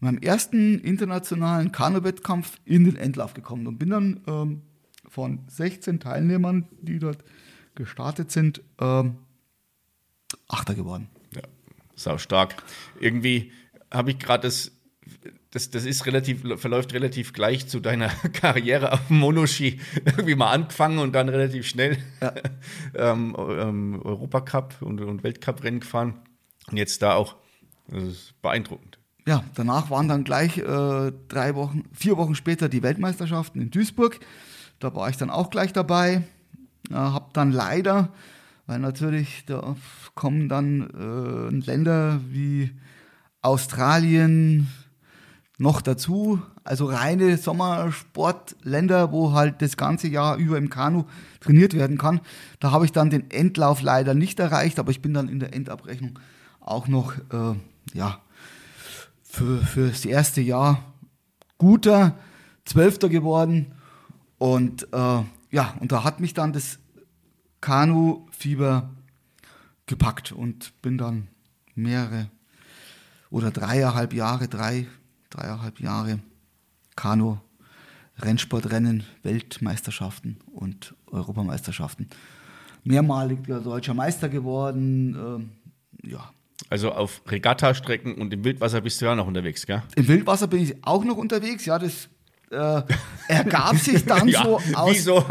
[0.00, 4.62] in meinem ersten internationalen Kanu-Wettkampf in den Endlauf gekommen und bin dann ähm,
[5.12, 7.18] von 16 Teilnehmern, die dort
[7.74, 9.18] gestartet sind, ähm,
[10.48, 11.08] Achter geworden.
[11.34, 11.42] Ja,
[11.94, 12.62] sau stark.
[12.98, 13.52] Irgendwie
[13.90, 14.72] habe ich gerade das,
[15.50, 20.98] das, das ist relativ, verläuft relativ gleich zu deiner Karriere auf Monoski irgendwie mal angefangen
[20.98, 22.32] und dann relativ schnell ja.
[23.12, 26.14] ähm, ähm, Europacup und, und Weltcup-Rennen gefahren.
[26.70, 27.36] Und jetzt da auch.
[27.88, 28.98] Das ist beeindruckend.
[29.26, 34.18] Ja, danach waren dann gleich äh, drei Wochen, vier Wochen später die Weltmeisterschaften in Duisburg.
[34.82, 36.24] Da war ich dann auch gleich dabei.
[36.90, 38.08] Äh, hab dann leider,
[38.66, 39.76] weil natürlich da
[40.16, 42.72] kommen dann äh, Länder wie
[43.42, 44.66] Australien
[45.56, 51.04] noch dazu, also reine Sommersportländer, wo halt das ganze Jahr über im Kanu
[51.38, 52.20] trainiert werden kann.
[52.58, 55.54] Da habe ich dann den Endlauf leider nicht erreicht, aber ich bin dann in der
[55.54, 56.18] Endabrechnung
[56.58, 57.54] auch noch, äh,
[57.94, 58.20] ja,
[59.22, 60.92] für das erste Jahr
[61.56, 62.16] guter
[62.64, 63.76] Zwölfter geworden
[64.42, 65.22] und äh,
[65.52, 66.80] ja, und da hat mich dann das
[67.60, 68.90] Kanu-Fieber
[69.86, 71.28] gepackt und bin dann
[71.76, 72.26] mehrere
[73.30, 74.88] oder dreieinhalb Jahre, drei,
[75.30, 76.18] dreieinhalb Jahre
[76.96, 77.38] Kanu,
[78.18, 82.08] Rennsportrennen, Weltmeisterschaften und Europameisterschaften.
[82.82, 85.52] Mehrmaliger deutscher Meister geworden,
[86.02, 86.32] äh, ja.
[86.68, 89.84] Also auf Regattastrecken und im Wildwasser bist du ja noch unterwegs, gell?
[89.94, 92.08] Im Wildwasser bin ich auch noch unterwegs, ja, das
[92.52, 92.82] äh,
[93.28, 94.94] ergab sich dann ja, so aus.
[94.94, 95.24] Wie so,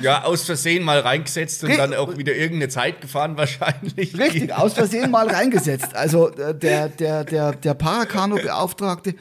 [0.00, 4.18] ja, aus Versehen mal reingesetzt und dann auch wieder irgendeine Zeit gefahren wahrscheinlich.
[4.18, 5.94] Richtig, aus Versehen mal reingesetzt.
[5.94, 9.14] Also äh, der, der, der, der Paracano-Beauftragte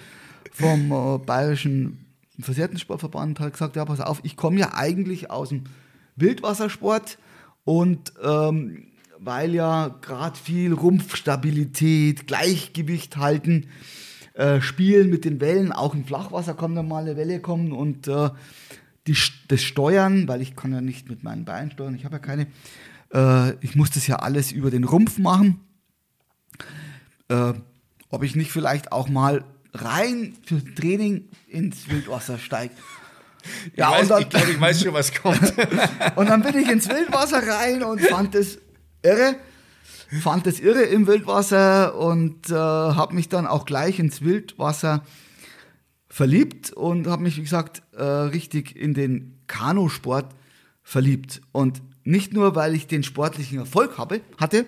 [0.52, 2.06] vom äh, Bayerischen
[2.40, 5.66] Versehrtensportverband hat gesagt, ja, pass auf, ich komme ja eigentlich aus dem
[6.16, 7.18] Wildwassersport
[7.64, 8.88] und ähm,
[9.20, 13.70] weil ja gerade viel Rumpfstabilität, Gleichgewicht halten,
[14.36, 15.72] äh, spielen mit den Wellen.
[15.72, 18.30] Auch im Flachwasser kann dann mal eine Welle kommen und äh,
[19.08, 19.18] die,
[19.48, 22.48] das Steuern, weil ich kann ja nicht mit meinen Beinen steuern, ich habe ja keine.
[23.14, 25.62] Äh, ich muss das ja alles über den Rumpf machen.
[27.30, 27.54] Äh,
[28.10, 32.74] ob ich nicht vielleicht auch mal rein für Training ins Wildwasser steige.
[33.76, 35.42] Ja, ich, ich glaube, ich weiß schon, was kommt.
[36.16, 38.60] und dann bin ich ins Wildwasser rein und fand es
[39.02, 39.36] irre
[40.20, 45.04] fand das irre im Wildwasser und äh, habe mich dann auch gleich ins Wildwasser
[46.10, 50.34] verliebt und habe mich, wie gesagt, äh, richtig in den Kanusport
[50.84, 51.42] verliebt.
[51.52, 54.66] Und nicht nur, weil ich den sportlichen Erfolg habe, hatte,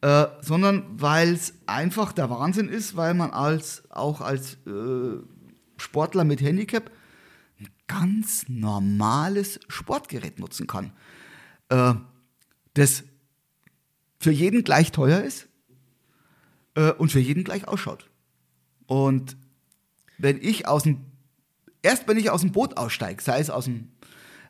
[0.00, 5.18] äh, sondern weil es einfach der Wahnsinn ist, weil man als, auch als äh,
[5.76, 6.90] Sportler mit Handicap
[7.58, 10.92] ein ganz normales Sportgerät nutzen kann.
[11.68, 11.94] Äh,
[12.74, 13.04] das
[14.24, 15.46] für jeden gleich teuer ist
[16.74, 18.10] äh, und für jeden gleich ausschaut.
[18.86, 19.36] Und
[20.18, 21.00] wenn ich aus dem,
[21.82, 23.92] erst wenn ich aus dem Boot aussteige, sei es aus dem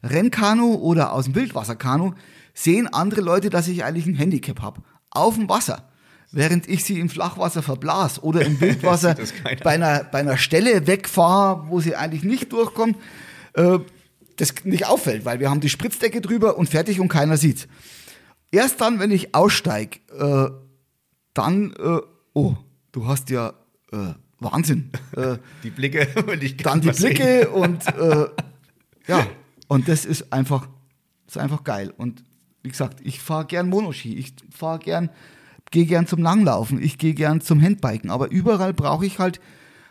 [0.03, 2.14] Rennkanu oder aus dem Wildwasserkanu,
[2.55, 4.83] sehen andere Leute, dass ich eigentlich ein Handicap habe.
[5.11, 5.89] Auf dem Wasser.
[6.31, 9.16] Während ich sie im Flachwasser verblas oder im Wildwasser
[9.62, 12.97] bei, einer, bei einer Stelle wegfahre, wo sie eigentlich nicht durchkommen,
[13.55, 13.79] äh,
[14.37, 17.68] das nicht auffällt, weil wir haben die Spritzdecke drüber und fertig und keiner sieht.
[18.55, 20.49] Erst dann, wenn ich aussteige, äh,
[21.35, 22.01] dann, äh,
[22.35, 22.55] oh,
[22.93, 23.53] du hast ja
[23.91, 24.91] äh, Wahnsinn.
[25.65, 27.49] Die Blicke, und ich Dann die Blicke sehen.
[27.49, 27.85] und
[29.09, 29.27] ja,
[29.67, 30.69] und das ist einfach,
[31.27, 31.93] das ist einfach geil.
[31.97, 32.23] Und
[32.63, 35.11] wie gesagt, ich fahre gern Monoski, ich fahre gern,
[35.73, 39.41] gehe gern zum Langlaufen, ich gehe gern zum Handbiken, aber überall brauche ich halt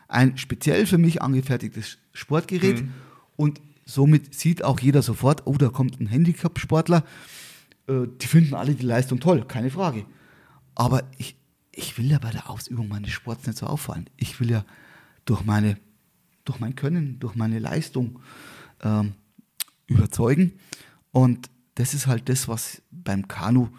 [0.08, 2.94] ein speziell für mich angefertigtes Sportgerät mhm.
[3.36, 7.04] und somit sieht auch jeder sofort, oh, da kommt ein Handicap-Sportler
[7.88, 10.06] äh, die finden alle die Leistung toll, keine Frage.
[10.76, 11.36] Aber ich,
[11.72, 14.10] ich will ja bei der Ausübung meines Sports nicht so auffallen.
[14.18, 14.66] Ich will ja
[15.26, 15.78] durch, meine,
[16.46, 18.20] durch mein Können, durch meine Leistung
[18.82, 19.14] ähm,
[19.88, 20.54] überzeugen.
[21.12, 23.70] Und das ist halt das, was beim Kanu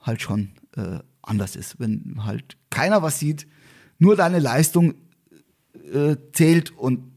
[0.00, 1.78] halt schon äh, anders ist.
[1.78, 3.46] Wenn halt keiner was sieht,
[3.98, 4.94] nur deine Leistung
[5.92, 7.12] äh, zählt und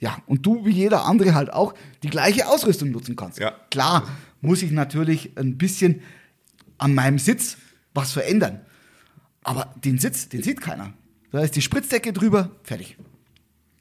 [0.00, 1.72] ja, und du wie jeder andere halt auch
[2.02, 3.38] die gleiche Ausrüstung nutzen kannst.
[3.38, 3.52] Ja.
[3.70, 4.06] Klar
[4.44, 6.02] muss ich natürlich ein bisschen
[6.78, 7.56] an meinem Sitz
[7.94, 8.60] was verändern.
[9.42, 10.92] Aber den Sitz, den sieht keiner.
[11.30, 12.96] Da ist die Spritzdecke drüber, fertig.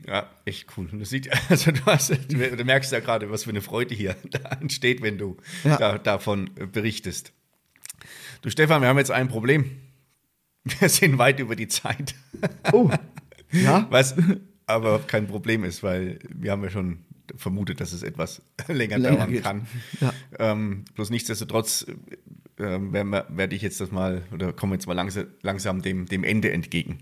[0.05, 0.87] Ja, echt cool.
[0.91, 4.15] Du, sieht, also du, hast, du merkst ja gerade, was für eine Freude hier
[4.59, 5.77] entsteht, wenn du Ja.
[5.77, 7.31] da, davon berichtest.
[8.41, 9.71] Du Stefan, wir haben jetzt ein Problem.
[10.65, 12.15] Wir sind weit über die Zeit.
[12.71, 12.89] Oh.
[13.51, 13.87] Ja?
[13.91, 14.15] Was
[14.65, 16.99] aber kein Problem ist, weil wir haben ja schon
[17.35, 19.43] vermutet, dass es etwas länger, Länger dauern geht.
[19.43, 19.67] kann.
[20.01, 20.13] Ja.
[20.39, 21.85] Ähm, bloß nichtsdestotrotz
[22.57, 26.23] äh, werde ich jetzt das mal, oder kommen wir jetzt mal langsam, langsam dem, dem
[26.23, 26.99] Ende entgegen.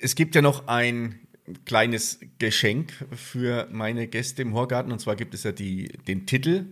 [0.00, 1.20] Es gibt ja noch ein
[1.64, 4.90] kleines Geschenk für meine Gäste im Horgarten.
[4.92, 6.66] Und zwar gibt es ja die, den Titel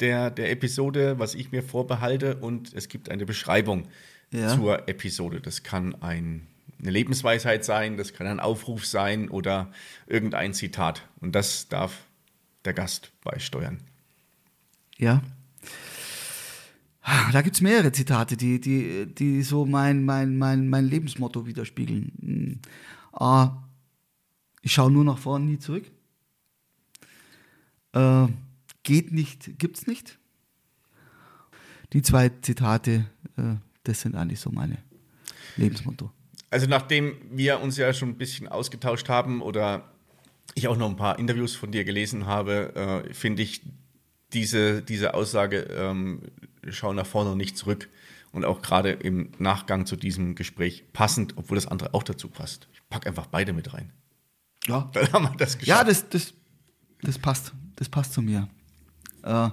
[0.00, 2.36] der, der Episode, was ich mir vorbehalte.
[2.36, 3.86] Und es gibt eine Beschreibung
[4.32, 4.54] Ja.
[4.56, 5.40] zur Episode.
[5.40, 6.46] Das kann ein,
[6.80, 9.72] eine Lebensweisheit sein, das kann ein Aufruf sein oder
[10.06, 11.08] irgendein Zitat.
[11.20, 12.04] Und das darf
[12.64, 13.78] der Gast beisteuern.
[14.96, 15.22] Ja.
[17.32, 22.60] Da gibt es mehrere Zitate, die, die, die so mein, mein, mein, mein Lebensmotto widerspiegeln.
[23.12, 23.62] A,
[24.60, 25.90] ich schaue nur nach vorne, nie zurück.
[27.92, 28.26] Äh,
[28.82, 30.18] geht nicht, gibt's nicht.
[31.94, 33.06] Die zwei Zitate,
[33.36, 33.54] äh,
[33.84, 34.76] das sind eigentlich so meine
[35.56, 36.12] Lebensmotto.
[36.50, 39.92] Also nachdem wir uns ja schon ein bisschen ausgetauscht haben oder
[40.54, 43.62] ich auch noch ein paar Interviews von dir gelesen habe, äh, finde ich
[44.32, 46.22] diese, diese Aussage, ähm,
[46.68, 47.88] schau nach vorne und nicht zurück
[48.32, 52.68] und auch gerade im Nachgang zu diesem Gespräch passend, obwohl das andere auch dazu passt.
[52.72, 53.92] Ich packe einfach beide mit rein.
[54.66, 55.66] Ja, Dann haben wir das geschafft.
[55.66, 56.34] Ja, das, das,
[57.02, 57.52] das passt.
[57.76, 58.48] Das passt zu mir.
[59.22, 59.50] Äh,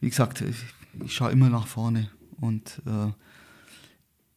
[0.00, 0.56] wie gesagt, ich,
[1.04, 2.10] ich schaue immer nach vorne.
[2.40, 3.12] Und äh,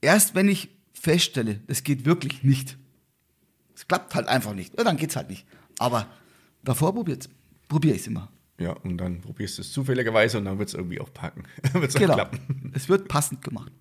[0.01, 0.69] erst wenn ich
[1.01, 2.77] feststelle, es geht wirklich nicht,
[3.75, 5.45] es klappt halt einfach nicht, ja, dann geht es halt nicht.
[5.79, 6.07] Aber
[6.63, 8.31] davor probiere ich es immer.
[8.59, 11.43] Ja, und dann probierst du es zufälligerweise und dann wird es irgendwie auch packen.
[11.73, 12.13] wird's auch Genau.
[12.13, 12.71] klappen.
[12.75, 13.71] Es wird passend gemacht.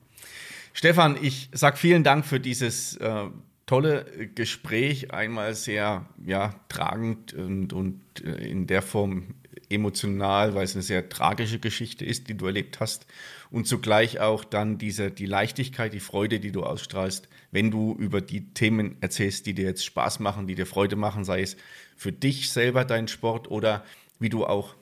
[0.73, 3.27] Stefan, ich sag vielen Dank für dieses äh,
[3.67, 5.13] tolle Gespräch.
[5.13, 9.35] Einmal sehr ja, tragend und, und äh, in der Form
[9.71, 13.07] emotional, weil es eine sehr tragische Geschichte ist, die du erlebt hast.
[13.51, 18.21] Und zugleich auch dann diese, die Leichtigkeit, die Freude, die du ausstrahlst, wenn du über
[18.21, 21.57] die Themen erzählst, die dir jetzt Spaß machen, die dir Freude machen, sei es
[21.97, 23.85] für dich selber dein Sport oder
[24.19, 24.75] wie du auch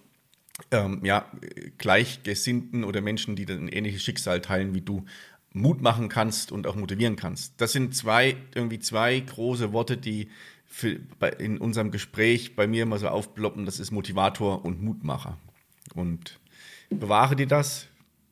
[0.70, 1.30] ähm, ja,
[1.78, 5.04] Gleichgesinnten oder Menschen, die ein ähnliches Schicksal teilen wie du,
[5.52, 7.54] Mut machen kannst und auch motivieren kannst.
[7.60, 10.28] Das sind zwei, irgendwie zwei große Worte, die
[10.68, 13.64] für, bei, in unserem Gespräch bei mir immer so aufploppen.
[13.66, 15.38] Das ist Motivator und Mutmacher.
[15.94, 16.38] Und
[16.90, 17.86] bewahre dir das,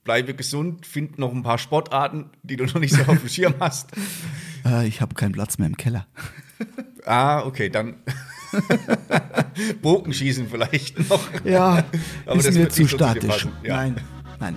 [0.05, 3.55] bleibe gesund, find noch ein paar Sportarten, die du noch nicht so auf dem Schirm
[3.61, 3.91] hast.
[4.65, 6.07] Äh, ich habe keinen Platz mehr im Keller.
[7.09, 7.99] Ah, okay, dann
[9.83, 11.21] Bogenschießen vielleicht noch.
[11.45, 11.85] Ja,
[12.25, 13.47] Aber ist das mir wird zu statisch.
[13.63, 13.77] ja.
[13.77, 13.97] Nein,
[14.41, 14.57] nein.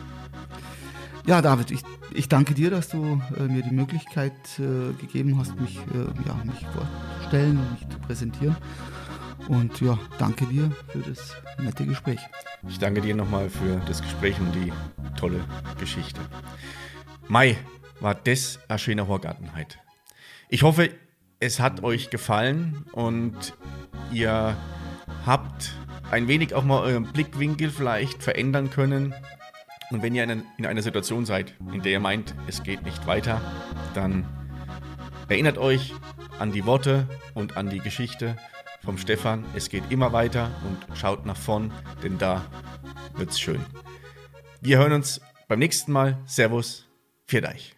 [1.27, 1.81] Ja, David, ich,
[2.13, 6.35] ich danke dir, dass du äh, mir die Möglichkeit äh, gegeben hast, mich, äh, ja,
[6.43, 8.55] mich vorzustellen und mich zu präsentieren.
[9.47, 12.19] Und ja, danke dir für das nette Gespräch.
[12.67, 14.71] Ich danke dir nochmal für das Gespräch und die
[15.17, 15.43] tolle
[15.79, 16.19] Geschichte.
[17.27, 17.57] Mai
[17.99, 19.79] war das eine schöne Horgartenheit.
[20.49, 20.89] Ich hoffe,
[21.39, 23.53] es hat euch gefallen und
[24.11, 24.57] ihr
[25.25, 25.73] habt
[26.11, 29.13] ein wenig auch mal euren Blickwinkel vielleicht verändern können.
[29.91, 33.07] Und wenn ihr in, in einer Situation seid, in der ihr meint, es geht nicht
[33.07, 33.41] weiter,
[33.93, 34.25] dann
[35.27, 35.93] erinnert euch
[36.37, 38.37] an die Worte und an die Geschichte
[38.83, 39.45] vom Stefan.
[39.55, 41.71] Es geht immer weiter und schaut nach vorn,
[42.03, 42.45] denn da
[43.15, 43.63] wird's schön.
[44.61, 46.17] Wir hören uns beim nächsten Mal.
[46.25, 46.87] Servus,
[47.27, 47.67] euch.